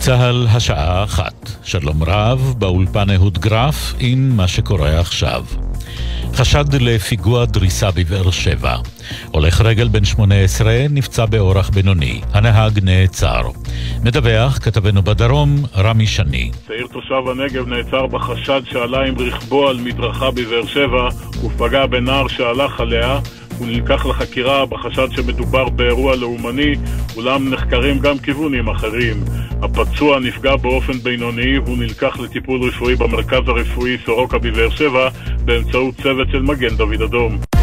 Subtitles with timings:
[0.00, 1.48] צה"ל, השעה אחת.
[1.62, 5.44] שלום רב, באולפן אהוד גרף עם מה שקורה עכשיו.
[6.34, 8.76] חשד לפיגוע דריסה בבאר שבע.
[9.30, 12.20] הולך רגל בן 18 נפצע באורח בינוני.
[12.32, 13.42] הנהג נעצר.
[14.04, 16.50] מדווח כתבנו בדרום, רמי שני.
[16.66, 21.08] צעיר תושב הנגב נעצר בחשד שעלה עם רכבו על מדרכה בבאר שבע
[21.44, 23.18] ופגע בנער שהלך עליה.
[23.60, 26.74] הוא נלקח לחקירה בחשד שמדובר באירוע לאומני,
[27.16, 29.16] אולם נחקרים גם כיוונים אחרים.
[29.62, 35.08] הפצוע נפגע באופן בינוני והוא נלקח לטיפול רפואי במרכז הרפואי סורוקה בבאר שבע
[35.44, 37.59] באמצעות צוות של מגן דוד אדום.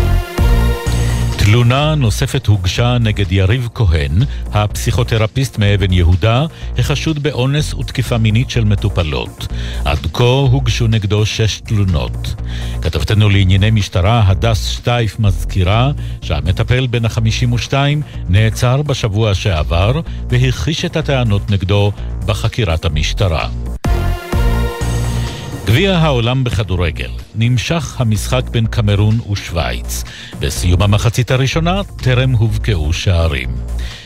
[1.50, 4.12] תלונה נוספת הוגשה נגד יריב כהן,
[4.54, 6.46] הפסיכותרפיסט מאבן יהודה,
[6.78, 9.48] החשוד באונס ותקיפה מינית של מטופלות.
[9.86, 12.36] עד כה הוגשו נגדו שש תלונות.
[12.82, 17.74] כתבתנו לענייני משטרה, הדס שטייף מזכירה שהמטפל בן ה-52
[18.30, 21.92] נעצר בשבוע שעבר והכחיש את הטענות נגדו
[22.26, 23.50] בחקירת המשטרה.
[25.68, 30.04] גביע העולם בכדורגל, נמשך המשחק בין קמרון ושווייץ.
[30.40, 33.50] בסיום המחצית הראשונה טרם הובקעו שערים.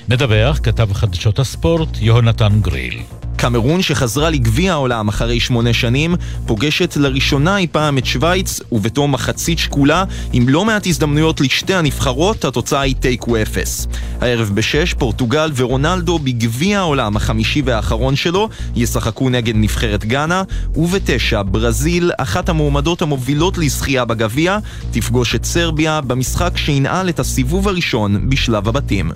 [0.09, 3.02] מדווח כתב חדשות הספורט יהונתן גריל.
[3.42, 9.59] קמרון שחזרה לגביע העולם אחרי שמונה שנים, פוגשת לראשונה אי פעם את שווייץ, ובתום מחצית
[9.59, 13.88] שקולה, עם לא מעט הזדמנויות לשתי הנבחרות, התוצאה היא תיקו אפס.
[14.22, 20.44] הערב בשש, פורטוגל ורונלדו בגביע העולם החמישי והאחרון שלו, ישחקו נגד נבחרת גאנה,
[20.76, 24.58] ובתשע, ברזיל, אחת המועמדות המובילות לזכייה בגביע,
[24.92, 29.11] תפגוש את סרביה במשחק שינעל את הסיבוב הראשון בשלב הבתים.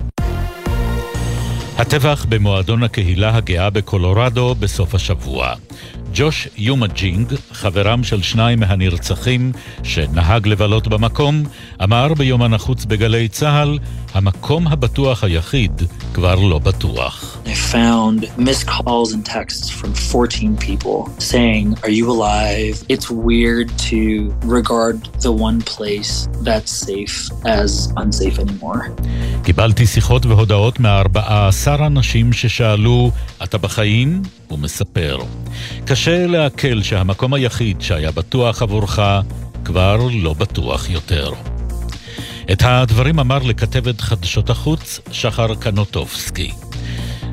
[1.78, 5.54] הטבח במועדון הקהילה הגאה בקולורדו בסוף השבוע.
[6.18, 11.42] ג'וש יומג'ינג, חברם של שניים מהנרצחים שנהג לבלות במקום,
[11.82, 13.78] אמר ביומן החוץ בגלי צה"ל,
[14.14, 15.82] המקום הבטוח היחיד
[16.14, 17.38] כבר לא בטוח.
[17.46, 22.84] I found missed calls and texts from 14 people saying, are you alive?
[22.88, 28.90] It's weird to regard the one place that's safe as unsafe anymore.
[29.42, 33.10] קיבלתי שיחות והודעות מארבעה עשר אנשים ששאלו,
[33.42, 34.22] אתה בחיים?
[34.48, 35.18] הוא מספר.
[35.84, 39.00] קשה לעכל שהמקום היחיד שהיה בטוח עבורך
[39.64, 41.32] כבר לא בטוח יותר.
[42.52, 46.50] את הדברים אמר לכתבת חדשות החוץ שחר קנוטובסקי.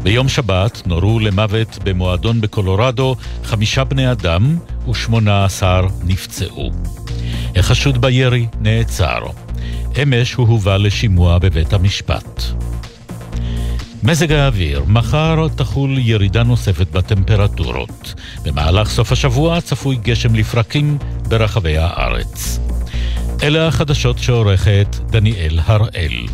[0.04, 4.58] ביום שבת נורו למוות במועדון בקולורדו חמישה בני אדם
[4.90, 6.72] ושמונה עשר נפצעו.
[7.56, 9.20] החשוד בירי נעצר.
[10.04, 12.42] אמש הוא הובא לשימוע בבית המשפט.
[14.06, 18.14] מזג האוויר, מחר תחול ירידה נוספת בטמפרטורות.
[18.44, 20.98] במהלך סוף השבוע צפוי גשם לפרקים
[21.28, 22.60] ברחבי הארץ.
[23.44, 26.26] אלה החדשות שעורכת דניאל הראל.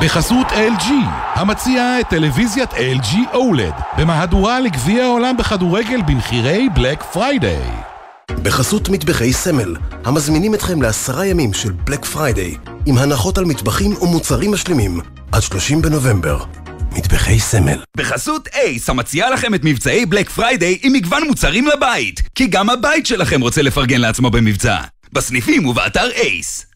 [0.00, 0.86] בחסות LG,
[1.34, 7.93] המציעה את טלוויזיית LG OLED, במהדורה לגביע העולם בכדורגל במחירי בלק פריידיי.
[8.30, 14.52] בחסות מטבחי סמל, המזמינים אתכם לעשרה ימים של בלק פריידיי, עם הנחות על מטבחים ומוצרים
[14.52, 15.00] משלימים,
[15.32, 16.44] עד 30 בנובמבר.
[16.92, 17.78] מטבחי סמל.
[17.96, 23.06] בחסות אייס, המציעה לכם את מבצעי בלק פריידיי עם מגוון מוצרים לבית, כי גם הבית
[23.06, 24.76] שלכם רוצה לפרגן לעצמו במבצע.
[25.12, 26.66] בסניפים ובאתר אייס.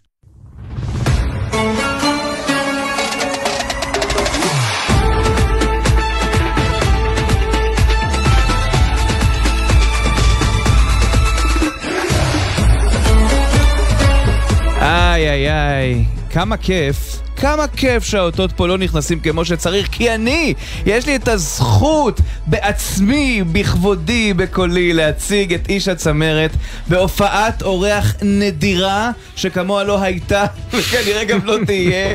[16.31, 20.55] כמה כיף, כמה כיף שהאותות פה לא נכנסים כמו שצריך, כי אני,
[20.87, 26.51] יש לי את הזכות בעצמי, בכבודי, בקולי, להציג את איש הצמרת
[26.89, 32.15] בהופעת אורח נדירה שכמוה לא הייתה וכנראה גם לא תהיה.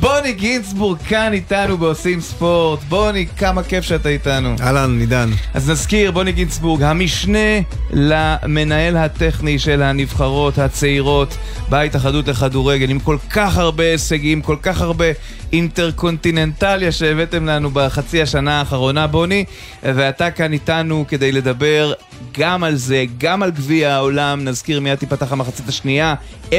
[0.00, 2.80] בוני גינצבורג כאן איתנו בעושים ספורט.
[2.88, 4.54] בוני, כמה כיף שאתה איתנו.
[4.60, 5.30] אהלן, עידן.
[5.54, 11.36] אז נזכיר, בוני גינצבורג, המשנה למנהל הטכני של הנבחרות הצעירות
[11.68, 15.04] בהתאחדות לכדורגל, עם כל כך הרבה הישגים, כל כך הרבה
[15.52, 19.44] אינטרקונטיננטליה שהבאתם לנו בחצי השנה האחרונה, בוני,
[19.82, 21.92] ואתה כאן איתנו כדי לדבר
[22.38, 26.14] גם על זה, גם על גביע העולם, נזכיר מיד תיפתח המחצית השנייה,
[26.50, 26.52] 0-0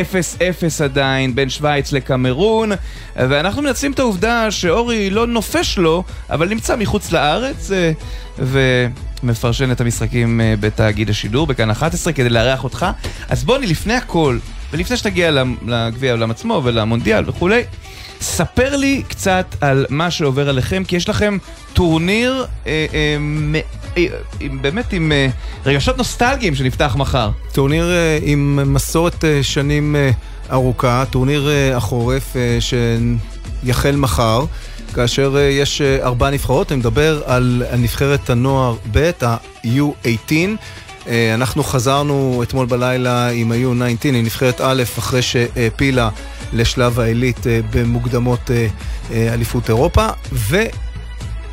[0.83, 2.71] עדיין בין שווייץ לקמרון,
[3.15, 7.91] ואנחנו מנצלים את העובדה שאורי לא נופש לו, אבל נמצא מחוץ לארץ, אה,
[8.39, 12.85] ומפרשן את המשחקים אה, בתאגיד השידור, בכאן 11, כדי לארח אותך.
[13.29, 14.37] אז בוני, לפני הכל,
[14.71, 15.31] ולפני שתגיע
[15.67, 17.63] לגביע העולם עצמו ולמונדיאל וכולי,
[18.21, 21.37] ספר לי קצת על מה שעובר עליכם, כי יש לכם
[21.73, 23.17] טורניר אה, אה,
[23.97, 24.05] אה,
[24.61, 25.27] באמת עם אה,
[25.65, 27.29] רגשות נוסטלגיים שנפתח מחר.
[27.51, 30.11] טורניר אה, עם מסורת אה, שנים אה,
[30.51, 34.45] ארוכה, טורניר החורף שיחל מחר.
[34.93, 40.31] כאשר יש ארבע נבחרות, אני מדבר על נבחרת הנוער ב', ה-U18.
[41.33, 46.09] אנחנו חזרנו אתמול בלילה עם ה-U19, עם נבחרת א', אחרי שהעפילה
[46.53, 47.39] לשלב העילית
[47.73, 48.51] במוקדמות
[49.11, 50.07] אליפות אירופה,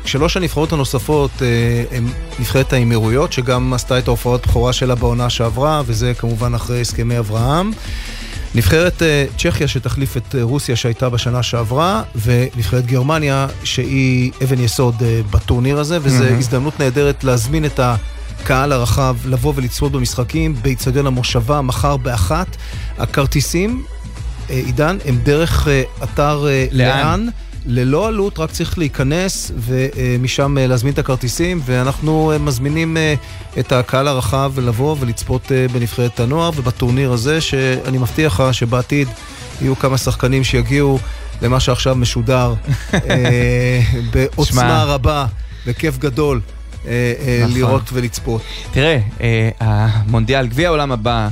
[0.03, 1.31] ושלוש הנבחרות הנוספות
[1.91, 2.07] הן
[2.39, 7.71] נבחרת האמירויות, שגם עשתה את ההופעות בכורה שלה בעונה שעברה, וזה כמובן אחרי הסכמי אברהם.
[8.55, 9.01] נבחרת
[9.37, 14.95] צ'כיה שתחליף את רוסיה שהייתה בשנה שעברה, ונבחרת גרמניה שהיא אבן יסוד
[15.31, 16.37] בטורניר הזה, וזו mm-hmm.
[16.37, 22.47] הזדמנות נהדרת להזמין את הקהל הרחב לבוא ולצפות במשחקים באיצטדיון המושבה מחר באחת.
[22.97, 23.83] הכרטיסים,
[24.49, 25.67] עידן, הם דרך
[26.03, 26.87] אתר לאן?
[26.87, 27.27] לאן
[27.65, 32.97] ללא עלות, רק צריך להיכנס ומשם להזמין את הכרטיסים, ואנחנו מזמינים
[33.59, 39.07] את הקהל הרחב לבוא ולצפות בנבחרת הנוער ובטורניר הזה, שאני מבטיח לך שבעתיד
[39.61, 40.99] יהיו כמה שחקנים שיגיעו
[41.41, 42.53] למה שעכשיו משודר
[44.13, 45.25] בעוצמה רבה,
[45.67, 46.41] בכיף גדול.
[46.81, 47.53] נכון.
[47.53, 48.41] לראות ולצפות.
[48.71, 48.99] תראה,
[49.59, 51.27] המונדיאל, גביע העולם הבא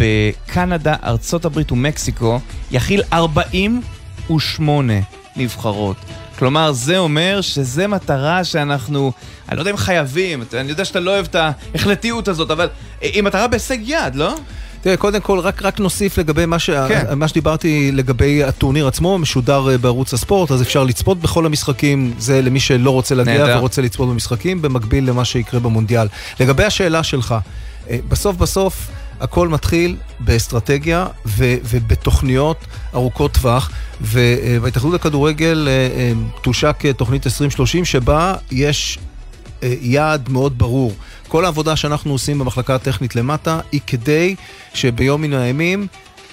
[0.00, 2.40] בקנדה, ארצות הברית ומקסיקו
[2.70, 4.92] יכיל 48
[5.36, 5.96] נבחרות.
[6.38, 9.12] כלומר, זה אומר שזה מטרה שאנחנו,
[9.48, 12.68] אני לא יודע אם חייבים, אני יודע שאתה לא אוהב את ההחלטיות הזאת, אבל
[13.00, 14.34] היא מטרה בהישג יד, לא?
[14.80, 16.70] תראה, קודם כל, רק, רק נוסיף לגבי מה, ש...
[16.70, 17.04] כן.
[17.16, 22.60] מה שדיברתי לגבי הטורניר עצמו, משודר בערוץ הספורט, אז אפשר לצפות בכל המשחקים, זה למי
[22.60, 23.58] שלא רוצה להגיע נהדר.
[23.58, 26.08] ורוצה לצפות במשחקים, במקביל למה שיקרה במונדיאל.
[26.40, 27.34] לגבי השאלה שלך,
[28.08, 28.88] בסוף בסוף...
[29.20, 32.56] הכל מתחיל באסטרטגיה ו- ובתוכניות
[32.94, 33.70] ארוכות טווח,
[34.00, 35.68] ובהתאחדות לכדורגל
[36.42, 38.98] תושק תוכנית 2030 שבה יש
[39.62, 40.92] יעד מאוד ברור.
[41.28, 44.34] כל העבודה שאנחנו עושים במחלקה הטכנית למטה היא כדי
[44.74, 45.86] שביום מן הימים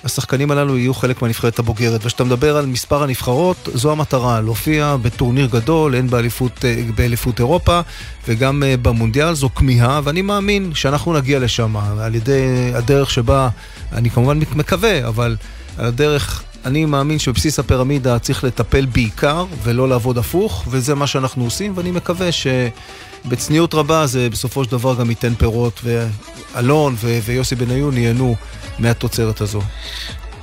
[0.03, 2.01] השחקנים הללו יהיו חלק מהנבחרת הבוגרת.
[2.03, 6.65] וכשאתה מדבר על מספר הנבחרות, זו המטרה, להופיע בטורניר גדול, הן באליפות,
[6.95, 7.79] באליפות אירופה
[8.27, 13.49] וגם במונדיאל, זו כמיהה, ואני מאמין שאנחנו נגיע לשם על ידי הדרך שבה,
[13.93, 15.35] אני כמובן מקווה, אבל
[15.77, 16.43] על הדרך...
[16.65, 21.91] אני מאמין שבבסיס הפירמידה צריך לטפל בעיקר ולא לעבוד הפוך, וזה מה שאנחנו עושים, ואני
[21.91, 28.35] מקווה שבצניעות רבה זה בסופו של דבר גם ייתן פירות, ואלון ו- ויוסי בניון ייהנו
[28.79, 29.61] מהתוצרת הזו.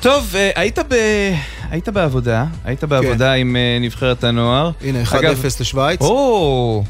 [0.00, 0.94] טוב, היית, ב...
[1.70, 3.40] היית בעבודה, היית בעבודה כן.
[3.40, 4.70] עם נבחרת הנוער.
[4.80, 5.44] הנה, 1-0 אגב...
[5.60, 6.00] לשוויץ.
[6.00, 6.84] או,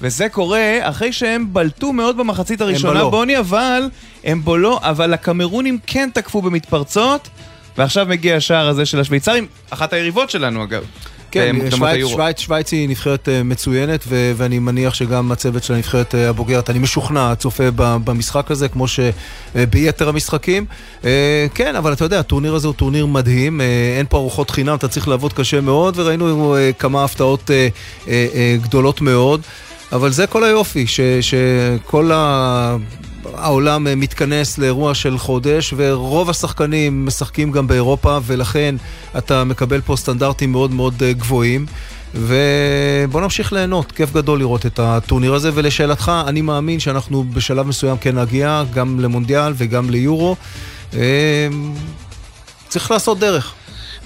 [0.00, 3.82] וזה קורה אחרי שהם בלטו מאוד במחצית הראשונה, בוני, אבל
[4.24, 7.28] הם בולו, אבל הקמרונים כן תקפו במתפרצות,
[7.78, 10.82] ועכשיו מגיע השער הזה של השוויצרים, אחת היריבות שלנו אגב.
[11.30, 16.70] כן, שווייץ, שווייץ, שווייץ היא נבחרת מצוינת, ו- ואני מניח שגם הצוות של הנבחרת הבוגרת,
[16.70, 20.66] אני משוכנע, צופה במשחק הזה, כמו שביתר המשחקים.
[21.54, 23.60] כן, אבל אתה יודע, הטורניר הזה הוא טורניר מדהים,
[23.98, 27.50] אין פה ארוחות חינם, אתה צריך לעבוד קשה מאוד, וראינו כמה הפתעות
[28.62, 29.40] גדולות מאוד.
[29.92, 32.76] אבל זה כל היופי, ש- שכל ה...
[33.34, 38.74] העולם מתכנס לאירוע של חודש, ורוב השחקנים משחקים גם באירופה, ולכן
[39.18, 41.66] אתה מקבל פה סטנדרטים מאוד מאוד גבוהים.
[42.14, 47.96] ובוא נמשיך ליהנות, כיף גדול לראות את הטורניר הזה, ולשאלתך, אני מאמין שאנחנו בשלב מסוים
[47.96, 50.36] כן נגיע, גם למונדיאל וגם ליורו.
[52.68, 53.54] צריך לעשות דרך.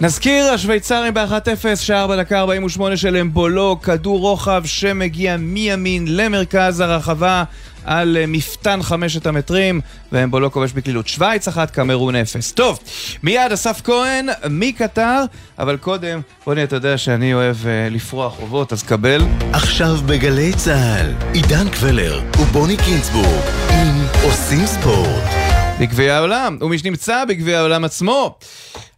[0.00, 7.44] נזכיר, השוויצרים ב-1-0, שער בדקה 48 של אמבולו, כדור רוחב שמגיע מימין למרכז הרחבה
[7.84, 9.80] על מפתן חמשת המטרים,
[10.12, 11.08] ואמבולו כובש בקלילות.
[11.08, 12.52] שווייץ אחת, קמרון אפס.
[12.52, 12.78] טוב,
[13.22, 15.24] מיד אסף כהן מקטר,
[15.58, 19.22] אבל קודם, רוני, אתה יודע שאני אוהב uh, לפרוע חובות, אז קבל.
[19.52, 25.45] עכשיו בגלי צה"ל, עידן קבלר ובוני קינצבורג, עם עושים ספורט.
[25.80, 28.38] בגביע העולם, ומי שנמצא בגביע העולם עצמו.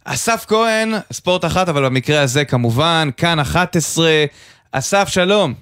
[0.05, 4.25] אסף כהן, ספורט אחת, אבל במקרה הזה כמובן, כאן 11.
[4.71, 5.53] אסף, שלום.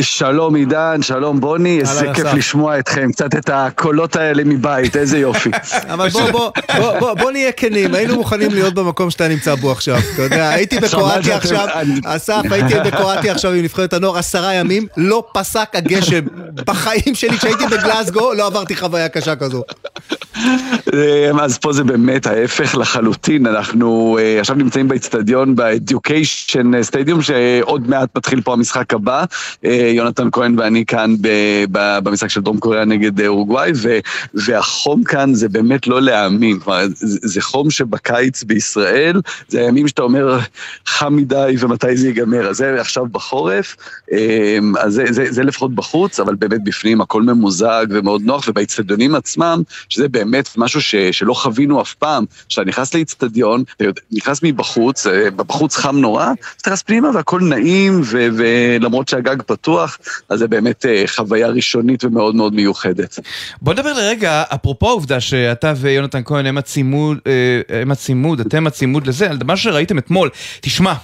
[0.00, 2.24] שלום עידן, שלום בוני, איזה כיף.
[2.24, 5.50] לשמוע אתכם, קצת את הקולות האלה מבית, איזה יופי.
[5.94, 9.72] אבל בוא, בוא, בוא, בוא, בוא נהיה כנים, היינו מוכנים להיות במקום שאתה נמצא בו
[9.72, 11.66] עכשיו, אתה יודע, הייתי בקרואטיה עכשיו,
[12.04, 16.24] אסף, הייתי בקרואטיה עכשיו עם נבחרת הנוער עשרה ימים, לא פסק הגשם.
[16.54, 19.62] בחיים שלי, כשהייתי בגלסגו, לא עברתי חוויה קשה כזו.
[21.40, 28.40] אז פה זה באמת ההפך לחלוטין, אנחנו עכשיו נמצאים באצטדיון, ב-Education Stadium, שעוד מעט מתחיל
[28.40, 29.24] פה המשחק הבא.
[29.94, 31.14] יונתן כהן ואני כאן
[31.70, 33.72] במשחק של דרום קוריאה נגד אורוגוואי,
[34.34, 40.38] והחום כאן זה באמת לא להאמין, כלומר, זה חום שבקיץ בישראל, זה הימים שאתה אומר
[40.86, 43.76] חם מדי ומתי זה ייגמר, אז זה עכשיו בחורף,
[44.78, 49.62] אז זה, זה, זה לפחות בחוץ, אבל באמת בפנים הכל ממוזג ומאוד נוח, ובאצטדיונים עצמם,
[49.88, 50.27] שזה באמת...
[50.30, 52.24] באמת משהו ש, שלא חווינו אף פעם.
[52.48, 53.64] כשאתה נכנס לאיצטדיון,
[54.12, 56.26] נכנס מבחוץ, אה, בחוץ חם נורא,
[56.62, 62.04] אתה נכנס פנימה והכל נעים, ו, ולמרות שהגג פתוח, אז זה באמת אה, חוויה ראשונית
[62.04, 63.18] ומאוד מאוד מיוחדת.
[63.62, 69.06] בוא נדבר לרגע, אפרופו העובדה שאתה ויונתן כהן הם הצימוד, אה, הם הצימוד, אתם הצימוד
[69.06, 70.30] לזה, על מה שראיתם אתמול.
[70.60, 70.94] תשמע,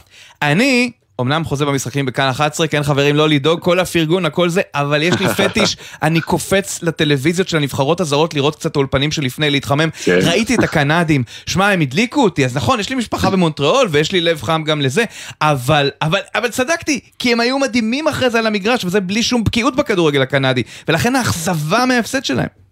[0.43, 0.91] אני
[1.21, 5.15] אמנם חוזה במשחקים בכאן 11, כן חברים, לא לדאוג, כל הפרגון, הכל זה, אבל יש
[5.21, 9.89] לי פטיש, אני קופץ לטלוויזיות של הנבחרות הזרות לראות קצת האולפנים שלפני, להתחמם.
[10.05, 10.19] כן.
[10.23, 14.21] ראיתי את הקנדים, שמע, הם הדליקו אותי, אז נכון, יש לי משפחה במונטריאול, ויש לי
[14.21, 15.05] לב חם גם לזה,
[15.43, 19.45] אבל, אבל, אבל צדקתי, כי הם היו מדהימים אחרי זה על המגרש, וזה בלי שום
[19.45, 22.64] בקיאות בכדורגל הקנדי, ולכן האכזבה מההפסד שלהם.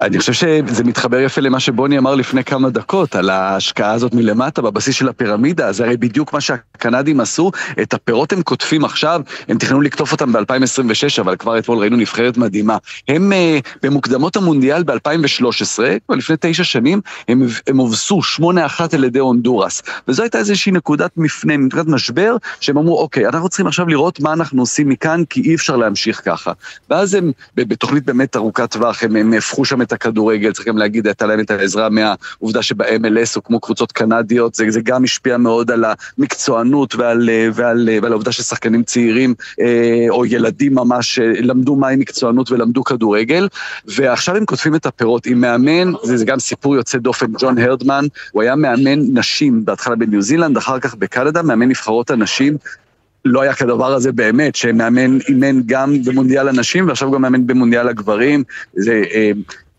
[0.00, 4.62] אני חושב שזה מתחבר יפה למה שבוני אמר לפני כמה דקות, על ההשקעה הזאת מלמטה,
[4.62, 7.50] בבסיס של הפירמידה, זה הרי בדיוק מה שהקנדים עשו,
[7.82, 12.36] את הפירות הם קוטפים עכשיו, הם תכננו לקטוף אותם ב-2026, אבל כבר אתמול ראינו נבחרת
[12.36, 12.76] מדהימה.
[13.08, 18.42] הם uh, במוקדמות המונדיאל ב-2013, כבר לפני תשע שנים, הם, הם הובסו 8-1
[18.92, 19.82] על ידי הונדורס.
[20.08, 24.32] וזו הייתה איזושהי נקודת מפנה, נקודת משבר, שהם אמרו, אוקיי, אנחנו צריכים עכשיו לראות מה
[24.32, 26.52] אנחנו עושים מכאן, כי אי אפשר להמשיך ככה.
[26.90, 31.06] ואז הם, בתוכנית באמת ארוכת טווח, הם, הם הפכו שם את הכדורגל, צריך גם להגיד,
[31.06, 35.84] הייתה להם את העזרה מהעובדה שב-MLS הוקמו קבוצות קנדיות, זה, זה גם השפיע מאוד על
[36.18, 42.50] המקצוענות ועל, ועל, ועל העובדה ששחקנים צעירים אה, או ילדים ממש אה, למדו מהי מקצוענות
[42.50, 43.48] ולמדו כדורגל,
[43.86, 45.26] ועכשיו הם כותבים את הפירות.
[45.26, 49.96] עם מאמן, זה, זה גם סיפור יוצא דופן, ג'ון הרדמן, הוא היה מאמן נשים בהתחלה
[49.96, 52.56] בניו זילנד, אחר כך בקנדה, מאמן נבחרות הנשים,
[53.24, 58.44] לא היה כדבר הזה באמת, שמאמן אימן גם במונדיאל הנשים ועכשיו גם מאמן במונדיאל הגברים.
[58.74, 59.30] זה אה,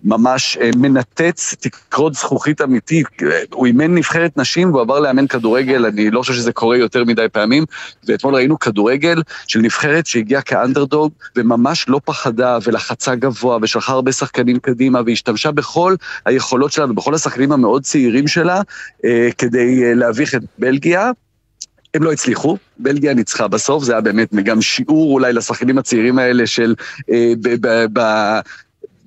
[0.03, 3.07] ממש אה, מנתץ תקרות זכוכית אמיתית.
[3.53, 7.25] הוא אימן נבחרת נשים והוא עבר לאמן כדורגל, אני לא חושב שזה קורה יותר מדי
[7.31, 7.65] פעמים,
[8.05, 14.59] ואתמול ראינו כדורגל של נבחרת שהגיעה כאנדרדוג וממש לא פחדה ולחצה גבוה ושלחה הרבה שחקנים
[14.59, 18.61] קדימה והשתמשה בכל היכולות שלה ובכל השחקנים המאוד צעירים שלה
[19.05, 21.11] אה, כדי אה, להביך את בלגיה.
[21.93, 26.47] הם לא הצליחו, בלגיה ניצחה בסוף, זה היה באמת גם שיעור אולי לשחקנים הצעירים האלה
[26.47, 26.75] של...
[27.11, 27.99] אה, ב, ב, ב,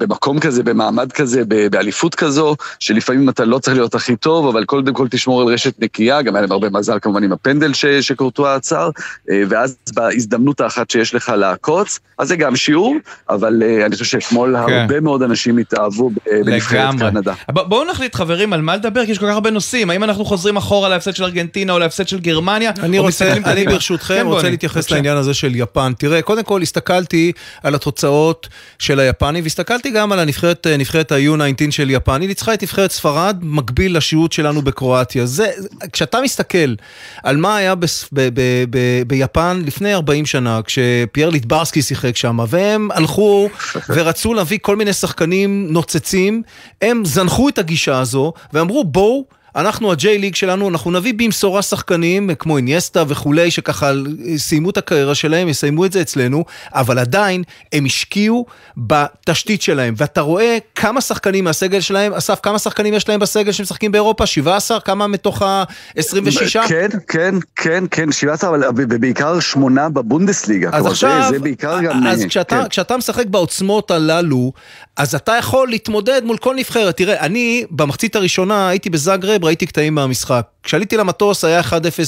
[0.06, 4.94] במקום כזה, במעמד כזה, באליפות כזו, שלפעמים אתה לא צריך להיות הכי טוב, אבל קודם
[4.94, 8.90] כל תשמור על רשת נקייה, גם היה להם הרבה מזל כמובן עם הפנדל שקורטואה עצר,
[9.30, 12.96] אה, ואז בהזדמנות האחת שיש לך לעקוץ, אז זה גם שיעור,
[13.30, 14.72] אבל אה, אני חושב שאתמול כן.
[14.72, 16.10] הרבה מאוד אנשים התאהבו
[16.46, 17.34] בנבחרת קנדה.
[17.48, 20.56] בואו נחליט חברים על מה לדבר, כי יש כל כך הרבה נושאים, האם אנחנו חוזרים
[20.56, 22.72] אחורה להפסד של ארגנטינה או להפסד של גרמניה?
[22.82, 25.92] אני רוצה, אני ברשותכם כן, רוצה להתייחס לעניין הזה של יפן.
[25.98, 27.32] תראה, קודם כל הסתכלתי
[27.62, 32.54] על התוצאות של היפנים, והסתכלתי גם על הנבחרת, אה, נבחרת ה-U19 של יפן, היא ניצחה
[32.54, 35.26] את נבחרת ספרד, מקביל לשהות שלנו בקרואטיה.
[35.26, 35.50] זה,
[35.92, 36.74] כשאתה מסתכל
[37.22, 42.38] על מה היה ב, ב, ב, ב, ביפן לפני 40 שנה, כשפייר ליטברסקי שיחק שם,
[42.48, 43.48] והם הלכו
[43.88, 46.42] ורצו להביא כל מיני שחקנים נוצצים,
[46.82, 49.24] הם זנחו את הגישה הזו, ואמרו בואו
[49.56, 53.92] אנחנו, הג'יי ליג שלנו, אנחנו נביא במשורה שחקנים כמו אינייסטה וכולי, שככה
[54.36, 56.44] סיימו את הקריירה שלהם, יסיימו את זה אצלנו,
[56.74, 57.42] אבל עדיין
[57.72, 59.94] הם השקיעו בתשתית שלהם.
[59.96, 64.26] ואתה רואה כמה שחקנים מהסגל שלהם, אסף, כמה שחקנים יש להם בסגל שמשחקים באירופה?
[64.26, 64.80] 17?
[64.80, 66.68] כמה מתוך ה-26?
[66.68, 70.70] כן, כן, כן, כן, 17, אבל בעיקר שמונה בבונדסליגה.
[70.72, 72.06] אז עכשיו, זה, זה בעיקר גם...
[72.06, 72.68] אז כשאתה, כן.
[72.68, 74.52] כשאתה משחק בעוצמות הללו,
[74.96, 76.96] אז אתה יכול להתמודד מול כל נבחרת.
[76.96, 80.46] תראה, אני במחצית הראשונה הייתי בזאגרב, ראיתי קטעים מהמשחק.
[80.62, 81.64] כשעליתי למטוס היה 1-0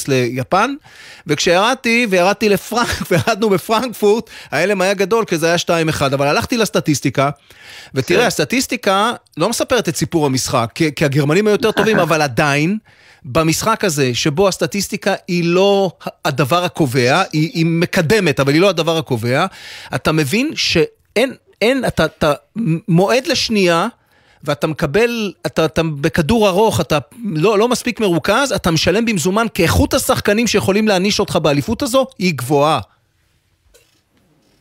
[0.09, 0.75] ליפן,
[1.27, 5.57] וכשירדתי, וירדתי לפרנק, וירדנו בפרנקפורט, ההלם היה גדול, כי זה היה
[5.91, 6.15] 2-1.
[6.15, 7.31] אבל הלכתי לסטטיסטיקה,
[7.95, 8.27] ותראה, כן.
[8.27, 12.79] הסטטיסטיקה לא מספרת את סיפור המשחק, כי, כי הגרמנים היו יותר טובים, אבל עדיין...
[13.27, 15.91] במשחק הזה, שבו הסטטיסטיקה היא לא
[16.25, 19.47] הדבר הקובע, היא, היא מקדמת, אבל היא לא הדבר הקובע,
[19.95, 22.33] אתה מבין שאין אין, אתה, אתה
[22.89, 23.87] מועד לשנייה,
[24.45, 29.63] ואתה מקבל, אתה, אתה בכדור ארוך, אתה לא, לא מספיק מרוכז, אתה משלם במזומן, כי
[29.63, 32.81] איכות השחקנים שיכולים להעניש אותך באליפות הזו היא גבוהה.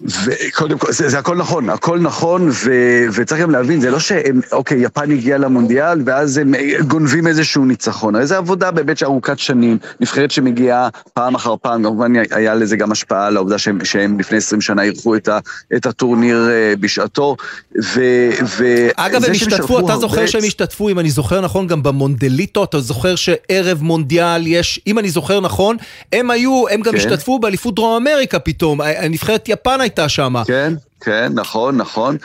[0.05, 2.72] וקודם כל, זה, זה הכל נכון, הכל נכון, ו,
[3.13, 6.53] וצריך גם להבין, זה לא שהם, אוקיי, יפן הגיעה למונדיאל, ואז הם
[6.88, 8.15] גונבים איזשהו ניצחון.
[8.15, 12.91] הרי זו עבודה באמת שארוכת שנים, נבחרת שמגיעה פעם אחר פעם, כמובן היה לזה גם
[12.91, 15.29] השפעה על העובדה שהם, שהם לפני 20 שנה אירחו את,
[15.75, 17.36] את הטורניר אה, בשעתו,
[17.83, 18.01] ו...
[18.45, 19.95] ו אגב, הם השתתפו, אתה הרבה...
[19.95, 25.00] זוכר שהם השתתפו, אם אני זוכר נכון, גם במונדליטו, אתה זוכר שערב מונדיאל יש, אם
[25.00, 25.77] אני זוכר נכון,
[26.13, 26.98] הם היו, הם גם כן.
[26.98, 30.33] השתתפו באליפות דרום אמריקה פתאום, נבחרת יפן הייתה שם.
[30.47, 30.73] כן.
[31.05, 32.17] כן, נכון, נכון.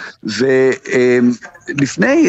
[1.75, 2.28] ולפני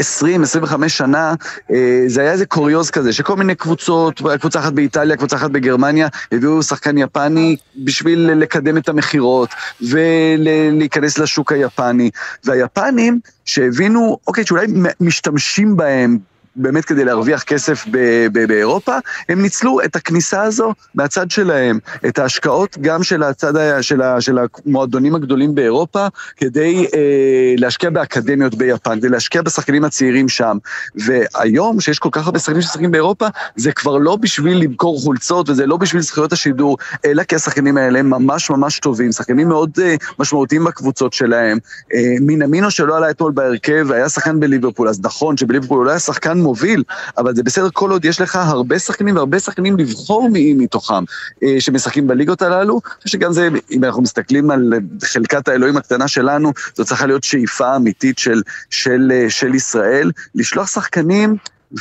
[0.64, 1.34] 20-25 שנה
[1.72, 6.08] אה, זה היה איזה קוריוז כזה, שכל מיני קבוצות, קבוצה אחת באיטליה, קבוצה אחת בגרמניה,
[6.32, 9.50] הביאו שחקן יפני בשביל לקדם את המכירות
[9.82, 12.10] ולהיכנס לשוק היפני.
[12.44, 14.68] והיפנים שהבינו, אוקיי, שאולי
[15.00, 16.18] משתמשים בהם
[16.56, 18.98] באמת כדי להרוויח כסף ב- ב- באירופה,
[19.30, 24.22] הם ניצלו את הכניסה הזו מהצד שלהם, את ההשקעות גם של הצד ה- של, ה-
[24.22, 30.58] של המועדונים הגדולים באירופה, כדי אה, להשקיע באקדמיות ביפן, כדי להשקיע בשחקנים הצעירים שם.
[30.96, 35.66] והיום, שיש כל כך הרבה שחקנים ששחקים באירופה, זה כבר לא בשביל למכור חולצות וזה
[35.66, 39.96] לא בשביל זכויות השידור, אלא כי השחקנים האלה הם ממש ממש טובים, שחקנים מאוד אה,
[40.20, 41.58] משמעותיים בקבוצות שלהם.
[41.94, 46.00] אה, מינמינו שלא עלה אתמול בהרכב, היה שחקן בליברפול, אז נכון שבליברפול הוא לא היה
[46.00, 46.84] שחקן מוביל,
[47.18, 51.04] אבל זה בסדר כל עוד יש לך הרבה שחקנים והרבה שחקנים לבחור מי מתוכם
[51.44, 52.82] אה, שמשחקים בליגות הללו.
[52.86, 57.24] אני חושב שגם זה, אם אנחנו מסתכלים על חלקת האלוהים הקטנה שלנו, זו צריכה להיות
[57.24, 61.38] שאיפה אמיתית של, של, אה, של ישראל, לשלוח שחקנים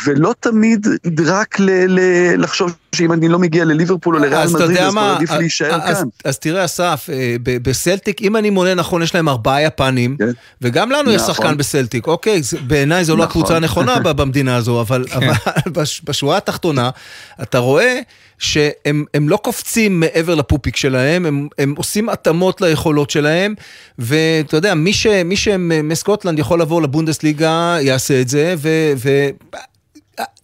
[0.06, 0.86] ולא תמיד
[1.26, 5.30] רק ל- ל- לחשוב שאם אני לא מגיע לליברפול או לריאל מדריד, אז כבר עדיף
[5.30, 6.04] להישאר כאן.
[6.24, 10.28] אז תראה, אסף, אה, בסלטיק, אם אני מונה נכון, יש להם ארבעה יפנים, כן.
[10.62, 11.34] וגם לנו יש נכון.
[11.34, 13.28] שחקן בסלטיק, אוקיי, בעיניי זו לא נכון.
[13.42, 15.04] הקבוצה הנכונה במדינה הזו, אבל
[15.72, 16.90] בש- בשורה התחתונה,
[17.42, 18.00] אתה רואה
[18.38, 23.54] שהם הם לא קופצים מעבר לפופיק שלהם, הם, הם עושים התאמות ליכולות שלהם,
[23.98, 28.68] ואתה יודע, מי, ש, מי שמסקוטלנד יכול לבוא לבונדסליגה, יעשה את זה, ו...
[28.96, 29.08] ו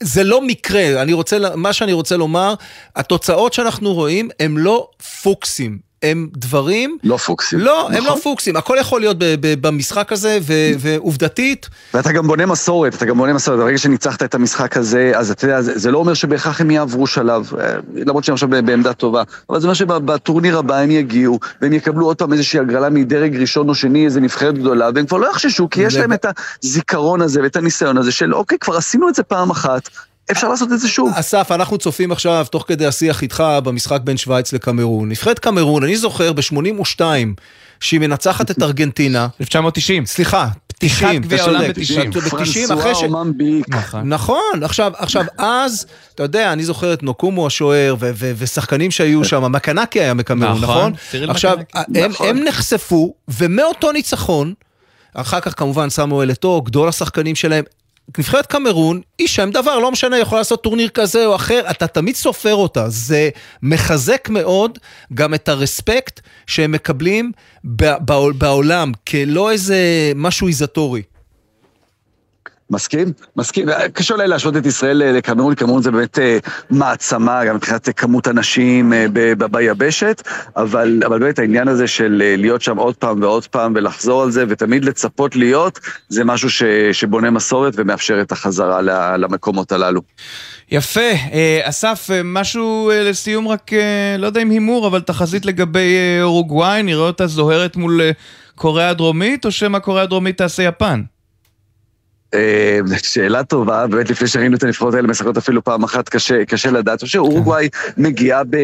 [0.01, 2.55] זה לא מקרה, אני רוצה, מה שאני רוצה לומר,
[2.97, 4.89] התוצאות שאנחנו רואים הם לא
[5.23, 6.99] פוקסים, הם דברים...
[7.05, 7.59] לא פוקסים.
[7.59, 8.07] לא, הם נכון.
[8.07, 12.95] לא פוקסים, הכל יכול להיות ב- ב- במשחק הזה, ו- ועובדתית, ואתה גם בונה מסורת,
[12.95, 15.99] אתה גם בונה מסורת, ברגע שניצחת את המשחק הזה, אז אתה יודע, זה, זה לא
[15.99, 20.59] אומר שבהכרח הם יעברו שלב, אה, למרות שהם עכשיו בעמדה טובה, אבל זה אומר שבטורניר
[20.59, 24.59] הבא הם יגיעו, והם יקבלו עוד פעם איזושהי הגרלה מדרג ראשון או שני, איזה נבחרת
[24.59, 26.27] גדולה, והם כבר לא יחששו, כי יש להם את
[26.63, 29.89] הזיכרון הזה ואת הניסיון הזה של אוקיי, כבר עשינו את זה פעם אחת,
[30.31, 31.13] אפשר לעשות את זה שוב.
[31.15, 35.09] אסף, אנחנו צופים עכשיו, תוך כדי השיח איתך, במשחק בין שווייץ לקמרון.
[35.09, 37.01] נבחרת קמרון, אני זוכר ב-82,
[37.81, 39.29] שהיא מנצחת את ארגנטינה.
[39.41, 40.07] 1990.
[40.07, 41.75] סליחה, 90, גביע אתה צודק.
[41.79, 42.21] ב-90.
[42.21, 43.03] ב-90, אחרי ש...
[44.05, 49.25] נכון, עכשיו, עכשיו, אז, אתה יודע, אני זוכר את נוקומו השוער, ו- ו- ושחקנים שהיו
[49.25, 51.31] שם, מקנקי היה מקמרון, נכון, נכון?
[51.31, 51.59] עכשיו.
[51.95, 52.29] הם, נכון.
[52.29, 54.55] הם נחשפו, ומאותו ניצחון,
[55.15, 57.65] אחר כך כמובן סמואל אתו, גדול השחקנים שלהם,
[58.19, 62.17] נבחרת קמרון היא שם דבר, לא משנה, יכולה לעשות טורניר כזה או אחר, אתה תמיד
[62.17, 62.89] סופר אותה.
[62.89, 63.31] זה
[63.63, 64.79] מחזק מאוד
[65.15, 67.33] גם את הרספקט שהם מקבלים
[68.39, 69.77] בעולם, כלא איזה
[70.15, 71.03] משהו איזטורי.
[72.75, 73.13] מסכים?
[73.37, 73.69] מסכים.
[73.93, 76.39] קשה אולי להשוות את ישראל אה, לקמרון, קמרון זה באמת אה,
[76.71, 79.07] מעצמה, גם מבחינת כמות אנשים אה,
[79.51, 80.23] ביבשת,
[80.57, 84.31] אבל, אבל באמת העניין הזה של אה, להיות שם עוד פעם ועוד פעם ולחזור על
[84.31, 88.83] זה, ותמיד לצפות להיות, זה משהו ש, שבונה מסורת ומאפשר את החזרה
[89.17, 90.01] למקומות הללו.
[90.71, 91.01] יפה.
[91.33, 95.97] אה, אסף, אה, משהו אה, לסיום רק, אה, לא יודע אם הימור, אבל תחזית לגבי
[95.97, 98.11] אה, אורוגוואי, נראה אותה זוהרת מול אה,
[98.55, 101.03] קוריאה הדרומית, או שמא קוריאה הדרומית תעשה יפן?
[102.35, 106.71] אה, שאלה טובה, באמת לפני שראינו את הנבחרות האלה משחקות אפילו פעם אחת, קשה, קשה
[106.71, 106.89] לדעת.
[106.89, 108.55] אני חושב שאורוגוואי מגיעה ב...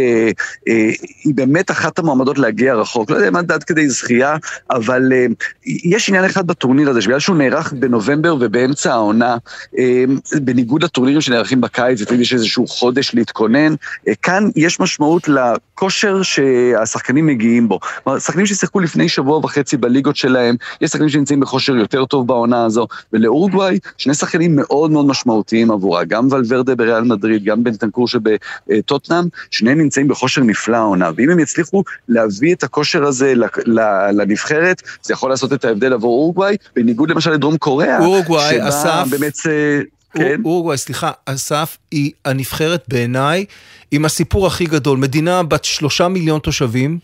[0.69, 0.91] אה,
[1.25, 3.11] היא באמת אחת המועמדות להגיע רחוק.
[3.11, 4.37] לא יודע אם עד כדי זכייה,
[4.71, 5.27] אבל אה,
[5.67, 9.37] יש עניין אחד בטורניר הזה, שבגלל שהוא נערך בנובמבר ובאמצע העונה,
[10.43, 13.75] בניגוד לטורנירים שנערכים בקיץ, ותמיד יש איזשהו חודש להתכונן,
[14.23, 17.81] כאן יש משמעות לכושר שהשחקנים מגיעים בו.
[18.05, 22.65] כלומר, שחקנים ששיחקו לפני שבוע וחצי בליגות שלהם, יש שחקנים שנמצאים בכושר יותר טוב בעונה
[22.65, 23.60] הזו, ולאורוגוואי
[23.99, 30.09] שני שחקנים מאוד מאוד משמעותיים עבורה, גם ולוורדה בריאל מדריד, גם בנטנקור שבטוטנאם, שניהם נמצאים
[30.09, 33.35] בכושר נפלא העונה, ואם הם יצליחו להביא את הכושר הזה
[34.13, 39.35] לנבחרת, זה יכול לעשות את ההבדל עבור אורוגוואי, בניגוד למשל לדרום קוריאה, אורוגוואי, אסף, באמת...
[40.15, 40.41] כן.
[40.45, 43.45] אורוגוואי, סליחה, אסף, היא הנבחרת בעיניי
[43.91, 44.99] עם הסיפור הכי גדול.
[44.99, 46.99] מדינה בת שלושה מיליון תושבים,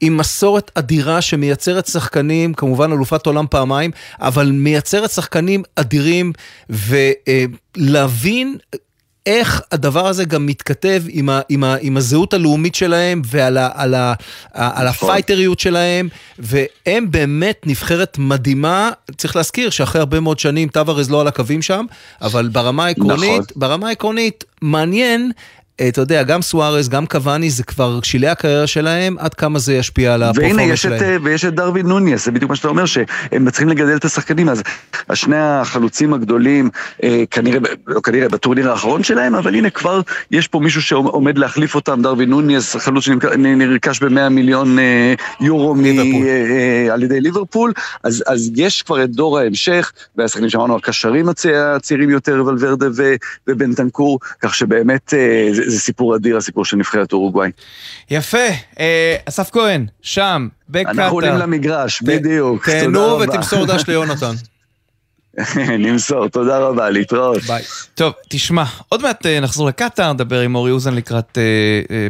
[0.00, 6.32] עם מסורת אדירה שמייצרת שחקנים, כמובן אלופת עולם פעמיים, אבל מייצרת שחקנים אדירים,
[6.70, 8.58] ולהבין...
[9.30, 13.68] איך הדבר הזה גם מתכתב עם, ה, עם, ה, עם הזהות הלאומית שלהם ועל ה,
[13.74, 14.14] על ה,
[14.52, 18.90] על הפייטריות שלהם, והם באמת נבחרת מדהימה.
[19.16, 21.86] צריך להזכיר שאחרי הרבה מאוד שנים טווארז לא על הקווים שם,
[22.22, 23.44] אבל ברמה העקרונית, נכון.
[23.56, 25.32] ברמה העקרונית, מעניין
[25.88, 30.14] אתה יודע, גם סוארז, גם קוואני, זה כבר שילי הקריירה שלהם, עד כמה זה ישפיע
[30.14, 31.00] על הפרפורמנס שלהם.
[31.00, 34.48] והנה, ויש את דרווין נוניס, זה בדיוק מה שאתה אומר, שהם צריכים לגדל את השחקנים,
[34.48, 34.62] אז
[35.08, 36.70] השני החלוצים הגדולים,
[37.30, 42.02] כנראה, לא כנראה, בטורניר האחרון שלהם, אבל הנה כבר יש פה מישהו שעומד להחליף אותם,
[42.02, 44.78] דרווין נוניס, חלוץ שנרכש ב-100 מיליון
[45.40, 45.74] יורו
[46.90, 47.72] על ידי ליברפול,
[48.04, 52.86] אז, אז יש כבר את דור ההמשך, והשחקנים שאמרנו, הקשרים הצעירים יותר, ולוורדה
[53.46, 57.50] ובנטנקור, כך שבאמת אה, זה, סיפור אדיר, הסיפור של נבחרת אורוגוואי.
[58.10, 58.38] יפה,
[58.80, 60.90] אה, אסף כהן, שם, בקטאר.
[60.90, 62.68] אנחנו עולים למגרש, בדיוק.
[62.68, 64.32] תהנו ותמסור דש ליונתן.
[65.78, 67.42] נמסור, תודה רבה, להתראות.
[67.42, 67.62] ביי.
[67.94, 71.38] טוב, תשמע, עוד מעט אה, נחזור לקטאר, נדבר עם אורי אוזן לקראת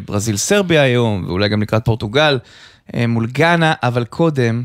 [0.05, 2.39] ברזיל-סרביה היום, ואולי גם לקראת פורטוגל
[3.09, 4.63] מול גאנה, אבל קודם...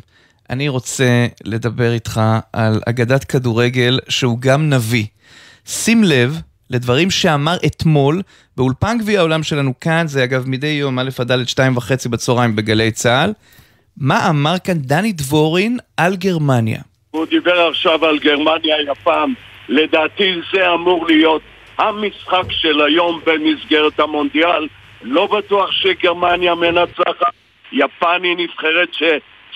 [0.49, 2.21] אני רוצה לדבר איתך
[2.53, 5.05] על אגדת כדורגל שהוא גם נביא.
[5.65, 8.21] שים לב לדברים שאמר אתמול
[8.57, 12.55] באולפן גביע העולם שלנו כאן, זה אגב מדי יום א' עד ד' שתיים וחצי בצהריים
[12.55, 13.33] בגלי צה"ל.
[13.97, 16.81] מה אמר כאן דני דבורין על גרמניה?
[17.11, 19.33] הוא דיבר עכשיו על גרמניה יפן.
[19.69, 21.41] לדעתי זה אמור להיות
[21.77, 24.67] המשחק של היום במסגרת המונדיאל.
[25.01, 27.33] לא בטוח שגרמניה מנצחת.
[27.71, 29.03] יפן היא נבחרת ש...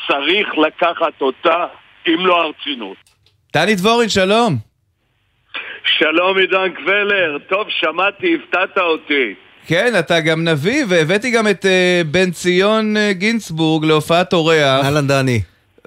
[0.07, 1.65] צריך לקחת אותה
[2.07, 2.97] אם לא הרצינות.
[3.53, 4.68] דני דבורין, שלום.
[5.83, 9.33] שלום עידן קבלר, טוב, שמעתי, הפתעת אותי.
[9.67, 14.85] כן, אתה גם נביא, והבאתי גם את uh, בן ציון uh, גינצבורג להופעת אורח.
[14.85, 15.41] אהלן דני.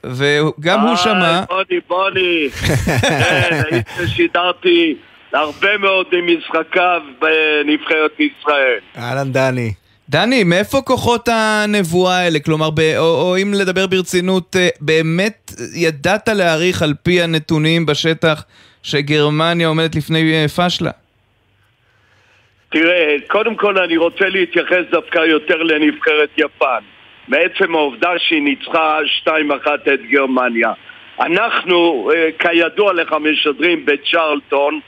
[0.05, 1.44] וגם הוא שמע...
[1.48, 2.48] בוני, בוני.
[3.00, 3.72] כן,
[4.07, 4.96] שידרתי
[5.33, 8.78] הרבה מאוד ממשחקיו בנבחרת ישראל.
[8.96, 9.72] אהלן דני.
[10.09, 12.38] דני, מאיפה כוחות הנבואה האלה?
[12.38, 18.44] כלומר, ב, או, או אם לדבר ברצינות, אה, באמת ידעת להעריך על פי הנתונים בשטח
[18.83, 20.90] שגרמניה עומדת לפני אה, פשלה?
[22.68, 26.83] תראה, קודם כל אני רוצה להתייחס דווקא יותר לנבחרת יפן.
[27.29, 29.31] מעצם העובדה שהיא ניצחה 2-1
[29.95, 30.73] את גרמניה.
[31.21, 34.81] אנחנו, אה, כידוע לך, משדרים בצ'רלטון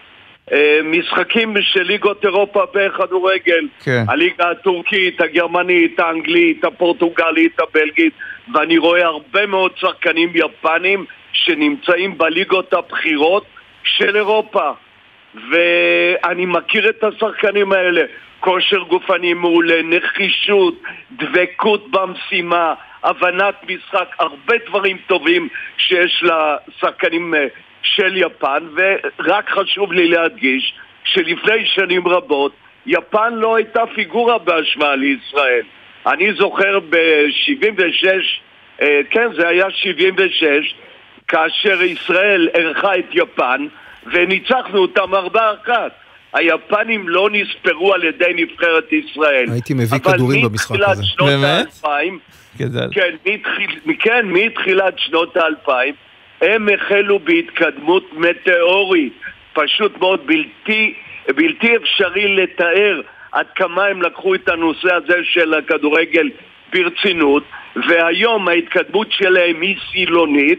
[0.52, 3.68] אה, משחקים של ליגות אירופה בכדורגל.
[3.84, 4.04] כן.
[4.08, 8.12] הליגה הטורקית, הגרמנית, האנגלית, הפורטוגלית, הבלגית,
[8.54, 13.44] ואני רואה הרבה מאוד שחקנים יפנים שנמצאים בליגות הבכירות
[13.84, 14.70] של אירופה.
[15.50, 18.02] ואני מכיר את השחקנים האלה.
[18.40, 27.46] כושר גופני מעולה, נחישות, דבקות במשימה, הבנת משחק, הרבה דברים טובים שיש לשחקנים אה,
[27.82, 32.52] של יפן, ורק חשוב לי להדגיש שלפני שנים רבות
[32.86, 35.62] יפן לא הייתה פיגורה בהשוואה לישראל.
[36.06, 38.08] אני זוכר ב-76,
[38.82, 40.74] אה, כן, זה היה 76,
[41.28, 43.66] כאשר ישראל אירחה את יפן
[44.12, 45.92] וניצחנו אותם ארבע אחת.
[46.32, 49.46] היפנים לא נספרו על ידי נבחרת ישראל.
[49.52, 51.02] הייתי מביא כדורים במשחק הזה.
[51.18, 51.66] באמת?
[52.92, 53.16] כן,
[54.00, 55.94] כן, מתחילת שנות האלפיים
[56.40, 59.12] הם החלו בהתקדמות מטאורית,
[59.52, 60.94] פשוט מאוד בלתי,
[61.28, 63.00] בלתי אפשרי לתאר
[63.32, 66.30] עד כמה הם לקחו את הנושא הזה של הכדורגל
[66.72, 67.42] ברצינות,
[67.88, 70.58] והיום ההתקדמות שלהם היא סילונית.